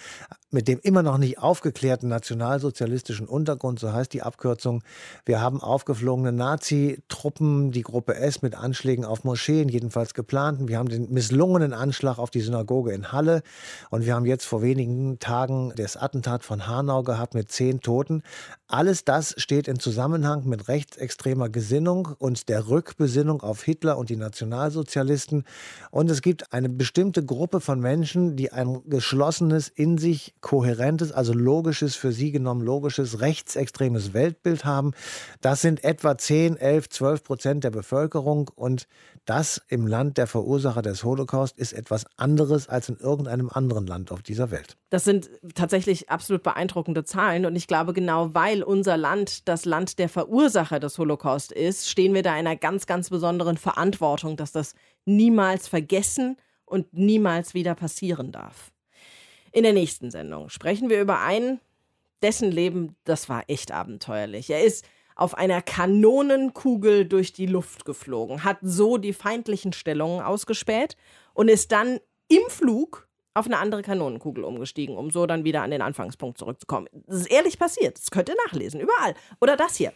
[0.51, 4.83] mit dem immer noch nicht aufgeklärten nationalsozialistischen Untergrund, so heißt die Abkürzung.
[5.25, 10.67] Wir haben aufgeflogene Nazi-Truppen, die Gruppe S mit Anschlägen auf Moscheen, jedenfalls geplanten.
[10.67, 13.43] Wir haben den misslungenen Anschlag auf die Synagoge in Halle.
[13.89, 18.21] Und wir haben jetzt vor wenigen Tagen das Attentat von Hanau gehabt mit zehn Toten.
[18.67, 24.17] Alles das steht in Zusammenhang mit rechtsextremer Gesinnung und der Rückbesinnung auf Hitler und die
[24.17, 25.45] Nationalsozialisten.
[25.91, 31.33] Und es gibt eine bestimmte Gruppe von Menschen, die ein geschlossenes, in sich kohärentes, also
[31.33, 34.91] logisches, für sie genommen logisches, rechtsextremes Weltbild haben.
[35.41, 38.49] Das sind etwa 10, 11, 12 Prozent der Bevölkerung.
[38.55, 38.87] Und
[39.25, 43.87] das im Land der Verursacher des Holocaust ist etwas anderes als in irgendeinem einem anderen
[43.87, 44.77] Land auf dieser Welt.
[44.89, 47.45] Das sind tatsächlich absolut beeindruckende Zahlen.
[47.45, 52.13] Und ich glaube, genau weil unser Land das Land der Verursacher des Holocaust ist, stehen
[52.13, 54.75] wir da in einer ganz, ganz besonderen Verantwortung, dass das
[55.05, 58.71] niemals vergessen und niemals wieder passieren darf.
[59.51, 61.59] In der nächsten Sendung sprechen wir über einen,
[62.21, 64.49] dessen Leben, das war echt abenteuerlich.
[64.49, 64.85] Er ist
[65.15, 70.95] auf einer Kanonenkugel durch die Luft geflogen, hat so die feindlichen Stellungen ausgespäht
[71.33, 75.71] und ist dann im Flug auf eine andere Kanonenkugel umgestiegen, um so dann wieder an
[75.71, 76.87] den Anfangspunkt zurückzukommen.
[77.07, 77.97] Das ist ehrlich passiert.
[77.97, 79.13] Das könnt ihr nachlesen, überall.
[79.39, 79.93] Oder das hier.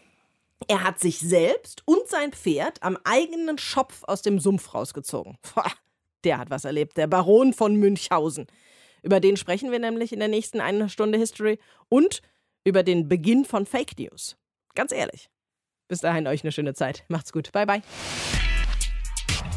[0.68, 5.38] Er hat sich selbst und sein Pferd am eigenen Schopf aus dem Sumpf rausgezogen.
[6.24, 6.97] Der hat was erlebt.
[6.97, 8.47] Der Baron von Münchhausen.
[9.06, 12.24] Über den sprechen wir nämlich in der nächsten eine Stunde History und
[12.64, 14.36] über den Beginn von Fake News.
[14.74, 15.30] Ganz ehrlich.
[15.88, 17.06] Bis dahin euch eine schöne Zeit.
[17.08, 17.51] Macht's gut.
[17.51, 17.82] Bye bye.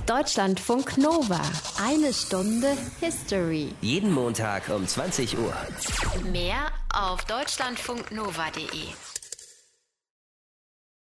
[0.07, 1.41] Deutschlandfunk Nova.
[1.83, 3.69] Eine Stunde History.
[3.81, 5.55] Jeden Montag um 20 Uhr.
[6.31, 9.18] Mehr auf deutschlandfunknova.de.